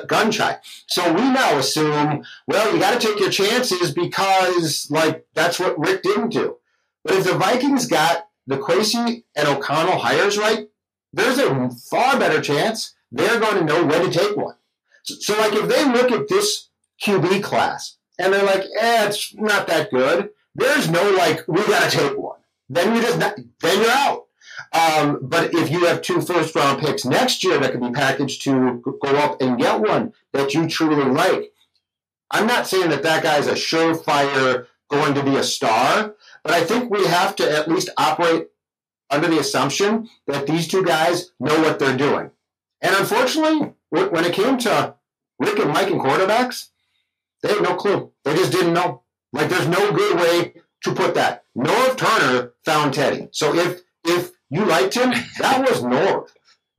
[0.06, 0.58] gun shy.
[0.86, 5.76] So we now assume, well, you got to take your chances because, like, that's what
[5.76, 6.58] Rick didn't do.
[7.02, 10.68] But if the Vikings got the Kwesi and O'Connell hires right,
[11.12, 14.54] there's a far better chance they're going to know when to take one.
[15.02, 16.68] So, so like, if they look at this
[17.02, 21.90] QB class and they're like, eh, it's not that good, there's no, like, we got
[21.90, 22.38] to take one.
[22.68, 24.26] Then you're just not, then you're out.
[24.72, 28.42] Um, but if you have two first round picks next year that can be packaged
[28.42, 31.52] to go up and get one that you truly like,
[32.30, 36.64] I'm not saying that that guy's a surefire going to be a star, but I
[36.64, 38.48] think we have to at least operate
[39.10, 42.30] under the assumption that these two guys know what they're doing.
[42.80, 44.94] And unfortunately, when it came to
[45.38, 46.68] Rick and Mike and quarterbacks,
[47.42, 48.12] they had no clue.
[48.24, 49.02] They just didn't know.
[49.32, 50.54] Like, there's no good way
[50.84, 51.44] to put that.
[51.56, 53.28] Norv Turner found Teddy.
[53.32, 55.10] So if if you liked him.
[55.40, 56.28] That was Norv.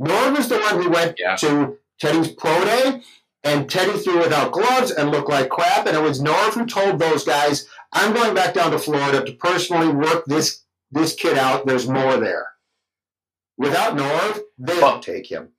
[0.01, 1.36] Norv was the one who went yeah.
[1.36, 3.01] to Teddy's pro day,
[3.43, 5.86] and Teddy threw without gloves and looked like crap.
[5.86, 9.34] And it was Norv who told those guys, "I'm going back down to Florida to
[9.34, 11.65] personally work this this kid out.
[11.65, 12.53] There's more there."
[13.57, 15.49] Without Norv, they well, don't take him.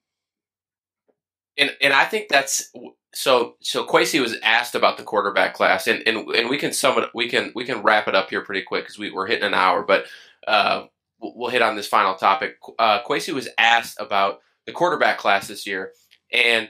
[1.58, 2.72] And and I think that's
[3.14, 6.98] so so Kwesi was asked about the quarterback class, and and, and we can sum
[6.98, 7.10] it.
[7.14, 9.54] We can we can wrap it up here pretty quick because we we're hitting an
[9.54, 10.06] hour, but.
[10.46, 10.86] Uh,
[11.20, 12.56] we'll hit on this final topic.
[12.78, 15.92] Uh, Kwesi was asked about the quarterback class this year,
[16.32, 16.68] and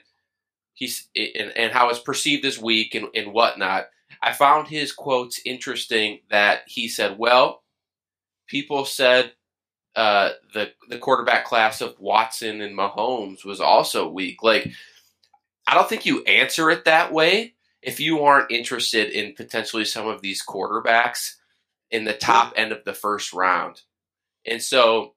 [0.74, 3.86] he's and, and how it's perceived this week and, and whatnot.
[4.22, 6.20] I found his quotes interesting.
[6.30, 7.62] That he said, "Well,
[8.47, 9.32] people said
[9.94, 14.70] uh, the the quarterback class of Watson and Mahomes was also weak." Like,
[15.66, 20.07] I don't think you answer it that way if you aren't interested in potentially some
[20.07, 21.34] of these quarterbacks
[21.90, 23.82] in the top end of the first round.
[24.47, 25.14] And so,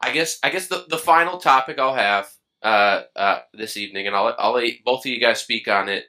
[0.00, 2.30] I guess I guess the, the final topic I'll have
[2.62, 6.04] uh, uh, this evening, and I'll I'll let both of you guys speak on it.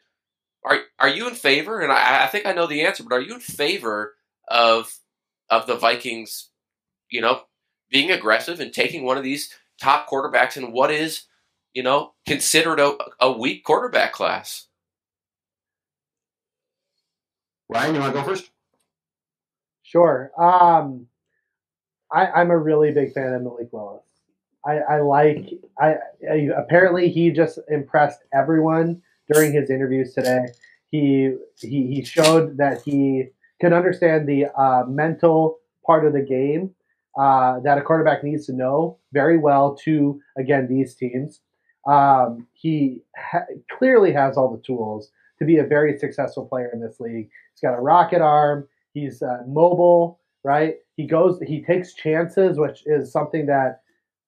[0.64, 1.82] Are are you in favor?
[1.82, 4.16] And I, I think I know the answer, but are you in favor
[4.48, 4.94] of
[5.50, 6.50] of the Vikings?
[7.10, 7.42] You know,
[7.90, 11.24] being aggressive and taking one of these top quarterbacks in what is,
[11.74, 14.68] you know, considered a, a weak quarterback class.
[17.68, 18.50] Ryan, you want to go first?
[19.84, 20.32] Sure.
[20.38, 21.08] Um,
[22.12, 24.04] I, am a really big fan of Malik Willis.
[24.66, 25.50] I, I like.
[25.80, 25.96] I,
[26.30, 29.02] I, apparently he just impressed everyone
[29.32, 30.46] during his interviews today.
[30.92, 36.72] He he, he showed that he can understand the uh, mental part of the game
[37.18, 41.42] uh, that a quarterback needs to know very well to again these teams.
[41.88, 43.46] Um, he ha-
[43.78, 45.10] clearly has all the tools
[45.40, 47.30] to be a very successful player in this league.
[47.54, 48.68] He's got a rocket arm.
[48.94, 50.76] He's uh, mobile right?
[50.96, 53.82] He goes, he takes chances, which is something that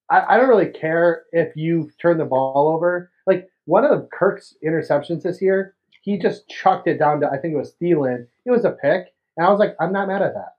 [0.10, 3.12] I, I don't really care if you turn the ball over.
[3.28, 7.54] Like one of Kirk's interceptions this year, he just chucked it down to I think
[7.54, 8.28] it was Thielen.
[8.46, 9.08] It was a pick,
[9.38, 10.56] and I was like, I'm not mad at that.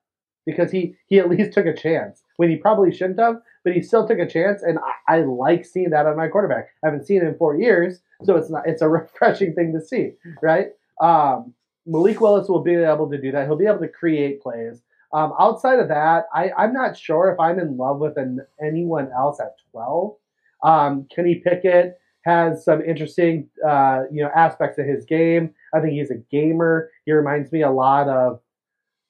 [0.47, 3.83] because he he at least took a chance when he probably shouldn't have, but he
[3.83, 4.79] still took a chance, and
[5.09, 6.69] I, I like seeing that on my quarterback.
[6.83, 9.81] I haven't seen it in four years, so it's not it's a refreshing thing to
[9.81, 10.69] see, right?
[11.01, 11.55] Um,
[11.87, 13.47] Malik Willis will be able to do that.
[13.47, 14.83] He'll be able to create plays.
[15.15, 19.11] Um, outside of that, I, I'm not sure if I'm in love with an, anyone
[19.17, 20.17] else at 12.
[20.65, 25.55] Um, Kenny Pickett has some interesting, uh, you know, aspects of his game.
[25.73, 26.91] I think he's a gamer.
[27.07, 28.41] He reminds me a lot of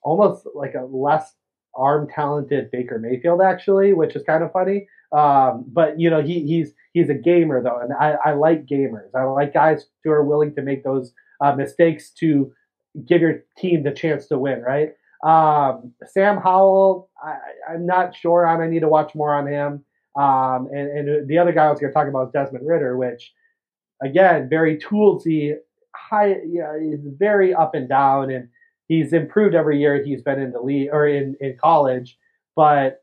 [0.03, 1.35] almost like a less
[1.75, 4.87] arm talented Baker Mayfield, actually, which is kind of funny.
[5.13, 9.15] Um, but you know, he, he's he's a gamer though, and I, I like gamers.
[9.15, 12.53] I like guys who are willing to make those uh, mistakes to
[13.07, 14.91] give your team the chance to win, right?
[15.25, 18.47] Um, Sam Howell, I, am not sure.
[18.47, 18.61] on.
[18.61, 19.85] I need to watch more on him.
[20.17, 22.97] Um, and, and, the other guy I was going to talk about is Desmond Ridder,
[22.97, 23.33] which,
[24.03, 25.55] again, very toolsy,
[25.95, 28.49] high, yeah, he's very up and down, and
[28.87, 32.19] he's improved every year he's been in the league or in, in college,
[32.55, 33.03] but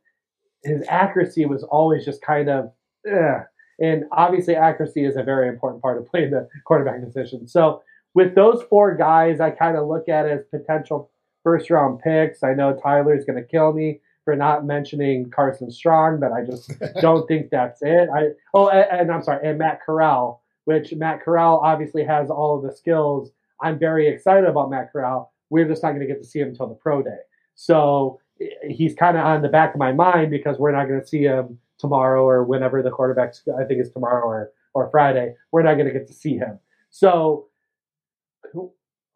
[0.63, 2.72] his accuracy was always just kind of,
[3.11, 3.41] ugh.
[3.80, 7.47] and obviously accuracy is a very important part of playing the quarterback position.
[7.47, 7.82] So
[8.13, 11.11] with those four guys, I kind of look at as potential
[11.44, 12.44] first round picks.
[12.44, 16.72] I know Tyler's going to kill me for not mentioning Carson Strong, but I just
[17.02, 18.10] don't think that's it.
[18.14, 22.58] I oh, and, and, I'm sorry, and Matt Corral, which Matt Corral obviously has all
[22.58, 23.32] of the skills.
[23.62, 25.32] I'm very excited about Matt Corral.
[25.50, 27.18] We're just not going to get to see him until the pro day.
[27.56, 31.02] So eh, he's kind of on the back of my mind because we're not going
[31.02, 33.42] to see him tomorrow or whenever the quarterbacks.
[33.60, 35.36] I think it's tomorrow or or Friday.
[35.52, 36.60] We're not going to get to see him.
[36.89, 37.48] So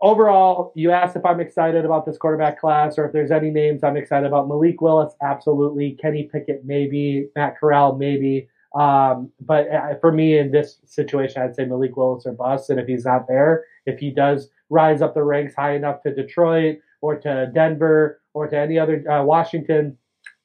[0.01, 3.83] overall, you asked if I'm excited about this quarterback class or if there's any names
[3.83, 4.47] I'm excited about.
[4.47, 5.97] Malik Willis, absolutely.
[6.01, 7.29] Kenny Pickett, maybe.
[7.35, 8.47] Matt Corral, maybe.
[8.75, 12.69] Um, but uh, for me in this situation, I'd say Malik Willis or bust.
[12.69, 16.13] And if he's not there, if he does rise up the ranks high enough to
[16.13, 19.97] Detroit or to Denver or to any other uh, Washington,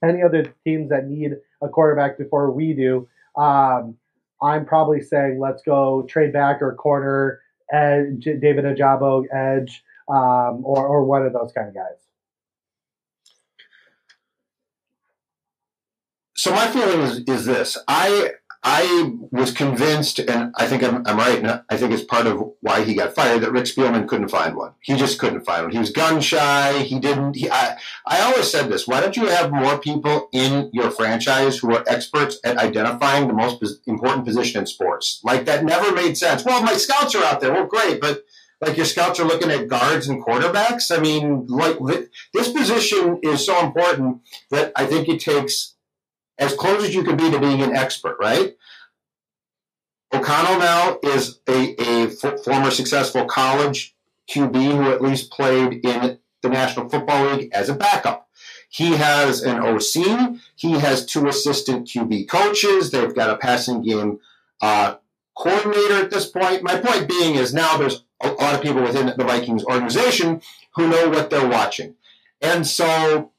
[0.05, 3.97] any other teams that need a quarterback before we do, um,
[4.43, 7.41] I'm probably saying let's go trade back or corner
[7.73, 12.07] Edge, David Ojabo, Edge, um, or or one of those kind of guys.
[16.37, 18.33] So my feeling is, is this: I
[18.63, 22.53] I was convinced, and I think I'm, I'm right, and I think it's part of
[22.61, 24.73] why he got fired, that Rick Spielman couldn't find one.
[24.81, 25.73] He just couldn't find one.
[25.73, 26.79] He was gun shy.
[26.81, 27.37] He didn't.
[27.37, 31.59] He, I, I always said this why don't you have more people in your franchise
[31.59, 35.21] who are experts at identifying the most important position in sports?
[35.25, 36.45] Like, that never made sense.
[36.45, 37.53] Well, my scouts are out there.
[37.53, 38.25] Well, great, but
[38.61, 40.95] like your scouts are looking at guards and quarterbacks.
[40.95, 41.79] I mean, like
[42.35, 45.77] this position is so important that I think it takes
[46.41, 48.57] as close as you can be to being an expert, right?
[50.13, 53.95] O'Connell now is a, a f- former successful college
[54.29, 58.29] QB who at least played in the National Football League as a backup.
[58.69, 60.39] He has an OC.
[60.57, 62.91] He has two assistant QB coaches.
[62.91, 64.19] They've got a passing game
[64.61, 64.97] uh,
[65.37, 66.63] coordinator at this point.
[66.63, 70.41] My point being is now there's a lot of people within the Vikings organization
[70.75, 71.95] who know what they're watching.
[72.41, 73.33] And so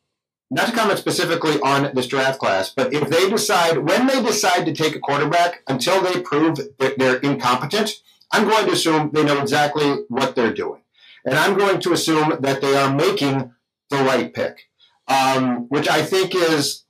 [0.51, 4.65] not to comment specifically on this draft class, but if they decide, when they decide
[4.65, 8.01] to take a quarterback, until they prove that they're incompetent,
[8.33, 10.81] I'm going to assume they know exactly what they're doing.
[11.25, 13.53] And I'm going to assume that they are making
[13.89, 14.69] the right pick,
[15.07, 16.83] um, which I think is,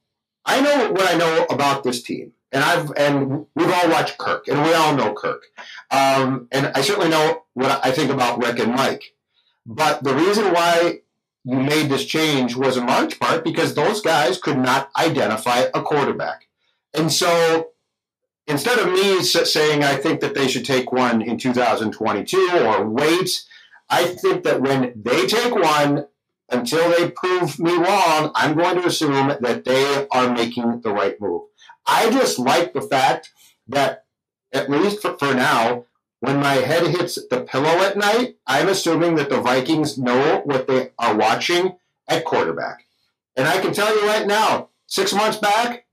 [0.44, 2.34] I know what I know about this team.
[2.54, 5.44] And I've and we've all watched Kirk, and we all know Kirk,
[5.90, 9.16] um, and I certainly know what I think about Rick and Mike.
[9.66, 11.00] But the reason why
[11.44, 15.82] you made this change was in large part because those guys could not identify a
[15.82, 16.48] quarterback.
[16.94, 17.70] And so
[18.48, 23.44] instead of me saying I think that they should take one in 2022 or wait,
[23.90, 26.06] I think that when they take one,
[26.52, 31.20] until they prove me wrong, I'm going to assume that they are making the right
[31.20, 31.44] move.
[31.86, 33.32] I just like the fact
[33.70, 34.06] that,
[34.54, 35.86] at least for, for now,
[36.22, 40.68] when my head hits the pillow at night, I'm assuming that the Vikings know what
[40.68, 41.78] they are watching
[42.08, 42.86] at quarterback.
[43.36, 45.88] And I can tell you right now, six months back,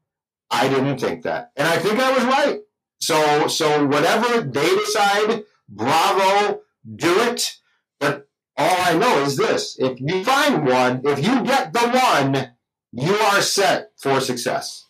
[0.51, 1.53] I didn't think that.
[1.57, 2.61] And I think I was right.
[3.01, 6.61] So so whatever they decide, bravo,
[6.95, 7.57] do it.
[7.99, 9.79] But all I know is this.
[9.79, 12.53] If you find one, if you get the one,
[12.93, 14.85] you are set for success.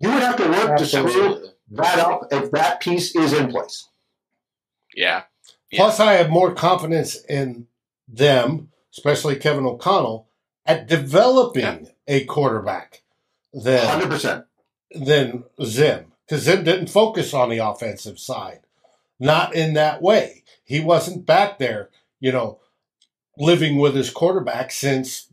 [0.00, 1.12] You would have to work Absolutely.
[1.12, 3.88] to screw that up if that piece is in place.
[4.96, 5.22] Yeah.
[5.70, 5.78] yeah.
[5.78, 7.68] Plus, I have more confidence in
[8.08, 10.26] them, especially Kevin O'Connell,
[10.64, 11.80] at developing yeah.
[12.08, 13.02] a quarterback
[13.52, 14.44] than 100%.
[14.90, 16.12] than Zim.
[16.26, 18.60] Because Zim didn't focus on the offensive side.
[19.20, 20.42] Not in that way.
[20.64, 22.58] He wasn't back there, you know,
[23.38, 25.28] living with his quarterback since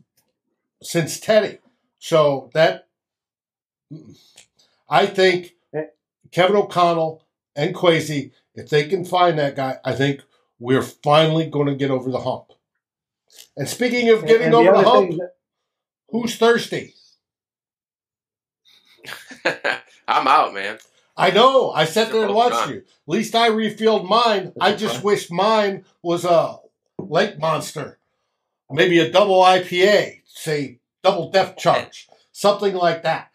[0.82, 1.58] since Teddy.
[1.98, 2.86] So that
[4.88, 5.86] I think eh.
[6.30, 7.24] Kevin O'Connell
[7.56, 10.22] and Kwesi, if they can find that guy, I think
[10.58, 12.52] we're finally going to get over the hump.
[13.56, 15.34] And speaking of getting and, and over the, the hump, that...
[16.10, 16.94] who's thirsty?
[20.08, 20.78] I'm out, man.
[21.16, 21.70] I know.
[21.70, 22.78] I sat there and watched you.
[22.78, 24.52] At least I refilled mine.
[24.60, 26.58] I just wish mine was a
[26.98, 27.98] lake monster.
[28.70, 33.30] Maybe a double IPA, say double depth charge, something like that.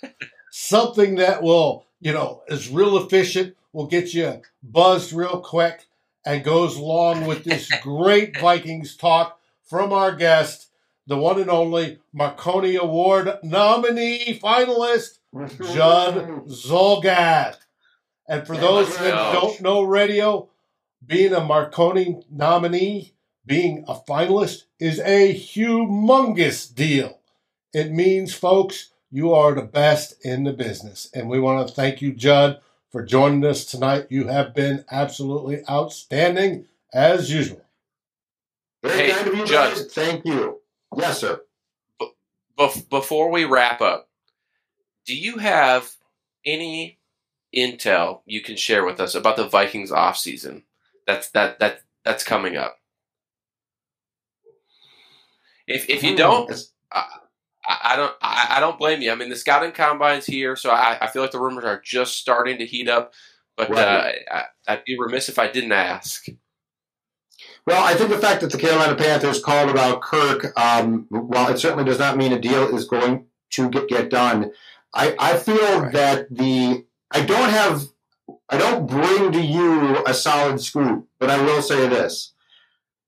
[0.51, 5.87] something that will, you know, is real efficient, will get you buzzed real quick,
[6.25, 10.67] and goes along with this great Vikings talk from our guest,
[11.07, 15.19] the one and only Marconi Award nominee finalist,
[15.73, 17.57] Judd Zulgad.
[18.27, 20.49] And for those that don't know radio,
[21.05, 23.13] being a Marconi nominee,
[23.45, 27.19] being a finalist is a humongous deal.
[27.73, 31.09] It means, folks, you are the best in the business.
[31.13, 32.59] And we want to thank you, Judd,
[32.91, 34.07] for joining us tonight.
[34.09, 37.61] You have been absolutely outstanding as usual.
[38.83, 39.77] Very hey, kind of you, Judd.
[39.91, 40.59] Thank you.
[40.95, 41.41] Yes, sir.
[41.99, 44.09] B- before we wrap up,
[45.05, 45.95] do you have
[46.45, 46.99] any
[47.55, 50.63] intel you can share with us about the Vikings off season
[51.07, 52.79] that's that that that's coming up?
[55.67, 56.17] If if you hmm.
[56.17, 56.51] don't,
[56.91, 57.05] I,
[57.69, 59.11] I don't I, I, don't blame you.
[59.11, 62.17] I mean, the scouting combine's here, so I, I feel like the rumors are just
[62.17, 63.13] starting to heat up.
[63.55, 64.15] But right.
[64.31, 66.25] uh, I, would be remiss if I didn't ask.
[67.67, 71.59] Well, I think the fact that the Carolina Panthers called about Kirk, um, while it
[71.59, 74.51] certainly does not mean a deal is going to get, get done,
[74.93, 75.93] I, I feel right.
[75.93, 77.83] that the I don't have
[78.49, 82.33] I don't bring to you a solid scoop, but I will say this: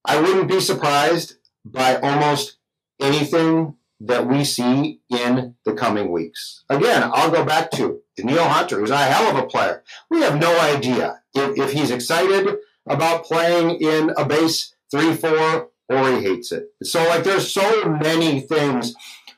[0.05, 2.57] I wouldn't be surprised by almost
[2.99, 3.75] anything
[4.05, 6.63] that we see in the coming weeks.
[6.69, 9.83] Again, I'll go back to Danielle Hunter, who's a hell of a player.
[10.09, 12.57] We have no idea if, if he's excited
[12.87, 16.69] about playing in a base 3 4 or he hates it.
[16.83, 18.95] So, like, there's so many things.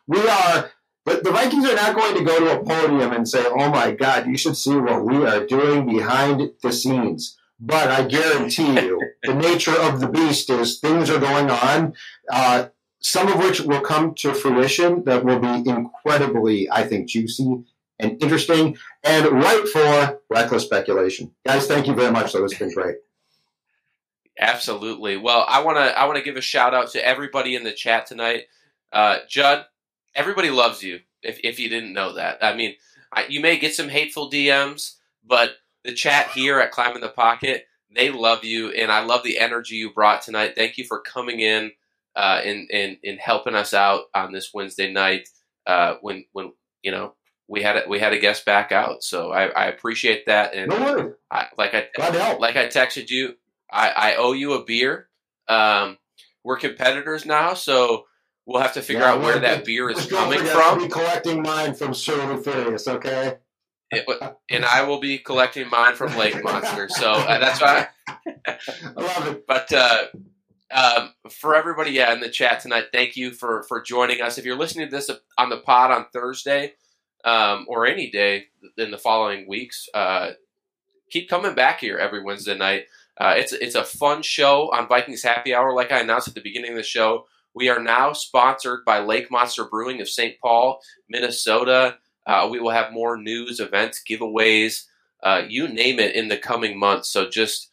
[0.07, 0.71] We are
[1.05, 3.91] but the Vikings are not going to go to a podium and say, "Oh my
[3.91, 9.01] God, you should see what we are doing behind the scenes." But I guarantee you,
[9.23, 11.93] the nature of the beast is things are going on,
[12.31, 12.67] uh,
[13.03, 17.63] some of which will come to fruition that will be incredibly, I think, juicy
[17.99, 21.31] and interesting and right for reckless speculation.
[21.45, 22.33] Guys, thank you very much.
[22.33, 22.95] Though it's been great.
[24.39, 25.17] Absolutely.
[25.17, 27.71] Well, I want to I want to give a shout out to everybody in the
[27.71, 28.45] chat tonight.
[28.91, 29.65] Uh, Judd,
[30.15, 31.01] everybody loves you.
[31.21, 32.75] If if you didn't know that, I mean,
[33.11, 35.51] I, you may get some hateful DMs, but
[35.83, 39.75] the chat here at Climbing the Pocket, they love you, and I love the energy
[39.75, 40.53] you brought tonight.
[40.55, 41.71] Thank you for coming in
[42.15, 45.27] uh, and, and and helping us out on this Wednesday night
[45.67, 47.13] uh, when when you know
[47.47, 49.03] we had a, we had a guest back out.
[49.03, 50.55] So I, I appreciate that.
[50.55, 51.87] And no I, like I
[52.37, 53.35] like I texted you,
[53.71, 55.09] I, I owe you a beer.
[55.47, 55.97] Um,
[56.43, 58.05] we're competitors now, so
[58.45, 60.79] We'll have to figure yeah, out where that beer is coming from.
[60.79, 63.37] Be collecting mine from Furious, okay?
[63.89, 64.05] It,
[64.49, 66.89] and I will be collecting mine from Lake Monster.
[66.89, 68.15] So uh, that's why I,
[68.45, 69.45] I love it.
[69.47, 70.03] But uh,
[70.71, 74.37] um, for everybody, yeah, in the chat tonight, thank you for for joining us.
[74.37, 76.73] If you're listening to this on the pod on Thursday
[77.25, 78.45] um, or any day
[78.77, 80.31] in the following weeks, uh,
[81.09, 82.85] keep coming back here every Wednesday night.
[83.17, 86.41] Uh, it's it's a fun show on Vikings Happy Hour, like I announced at the
[86.41, 87.27] beginning of the show.
[87.53, 90.39] We are now sponsored by Lake Monster Brewing of St.
[90.41, 91.97] Paul, Minnesota.
[92.25, 94.85] Uh, we will have more news, events, giveaways,
[95.21, 97.09] uh, you name it, in the coming months.
[97.09, 97.69] So just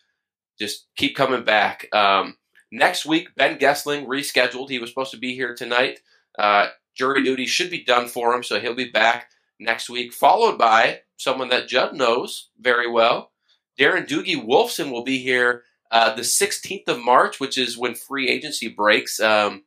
[0.59, 1.89] just keep coming back.
[1.95, 2.37] Um,
[2.71, 4.71] next week, Ben Goessling rescheduled.
[4.71, 6.01] He was supposed to be here tonight.
[6.39, 10.13] Uh, jury duty should be done for him, so he'll be back next week.
[10.13, 13.31] Followed by someone that Judd knows very well,
[13.79, 18.29] Darren Doogie Wolfson will be here uh, the 16th of March, which is when free
[18.29, 19.19] agency breaks.
[19.21, 19.65] Um,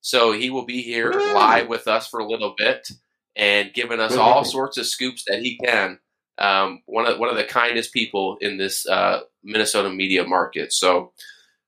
[0.00, 2.88] so he will be here live with us for a little bit
[3.36, 5.98] and giving us all sorts of scoops that he can.
[6.38, 10.72] Um, one of one of the kindest people in this uh, Minnesota media market.
[10.72, 11.12] So,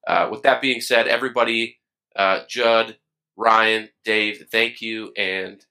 [0.06, 1.78] uh, with that being said, everybody,
[2.16, 2.96] uh, Judd,
[3.36, 5.12] Ryan, Dave, thank you.
[5.16, 5.64] And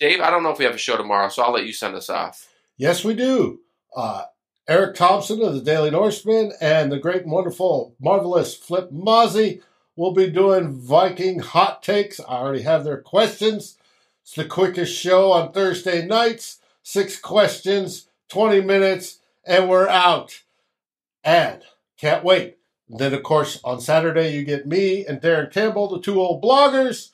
[0.00, 1.94] Dave, I don't know if we have a show tomorrow, so I'll let you send
[1.94, 2.48] us off.
[2.76, 3.60] Yes, we do.
[3.94, 4.24] Uh,
[4.68, 9.62] Eric Thompson of the Daily Norseman and the great and wonderful, marvelous Flip Mozzie
[9.96, 12.20] We'll be doing Viking hot takes.
[12.20, 13.78] I already have their questions.
[14.22, 16.58] It's the quickest show on Thursday nights.
[16.82, 20.42] Six questions, 20 minutes, and we're out.
[21.24, 21.62] And
[21.96, 22.55] can't wait.
[22.88, 27.10] Then, of course, on Saturday, you get me and Darren Campbell, the two old bloggers.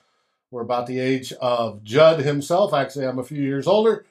[0.50, 2.74] We're about the age of Judd himself.
[2.74, 4.04] Actually, I'm a few years older.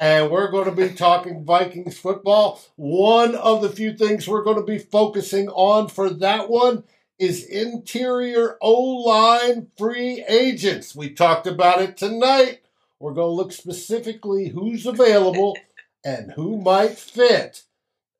[0.00, 2.60] And we're going to be talking Vikings football.
[2.76, 6.84] One of the few things we're going to be focusing on for that one
[7.18, 10.94] is interior O line free agents.
[10.94, 12.60] We talked about it tonight.
[13.00, 15.56] We're going to look specifically who's available
[16.04, 17.62] and who might fit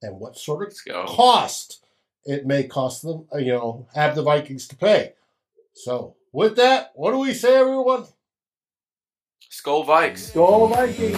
[0.03, 1.85] and what sort of cost
[2.29, 5.15] it may cost them, uh, you know, have the Vikings to pay.
[5.73, 8.05] So, with that, what do we say, everyone?
[9.51, 10.33] Skol Vikes.
[10.33, 11.17] Skol Vikings.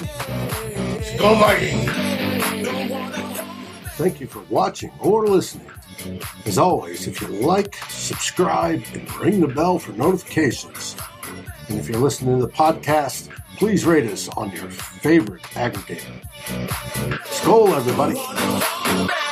[1.10, 1.90] Skol Vikings.
[3.94, 5.66] Thank you for watching or listening.
[6.46, 10.96] As always, if you like, subscribe, and ring the bell for notifications.
[11.68, 16.22] And if you're listening to the podcast, please rate us on your favorite aggregator.
[17.24, 19.26] Skol, everybody.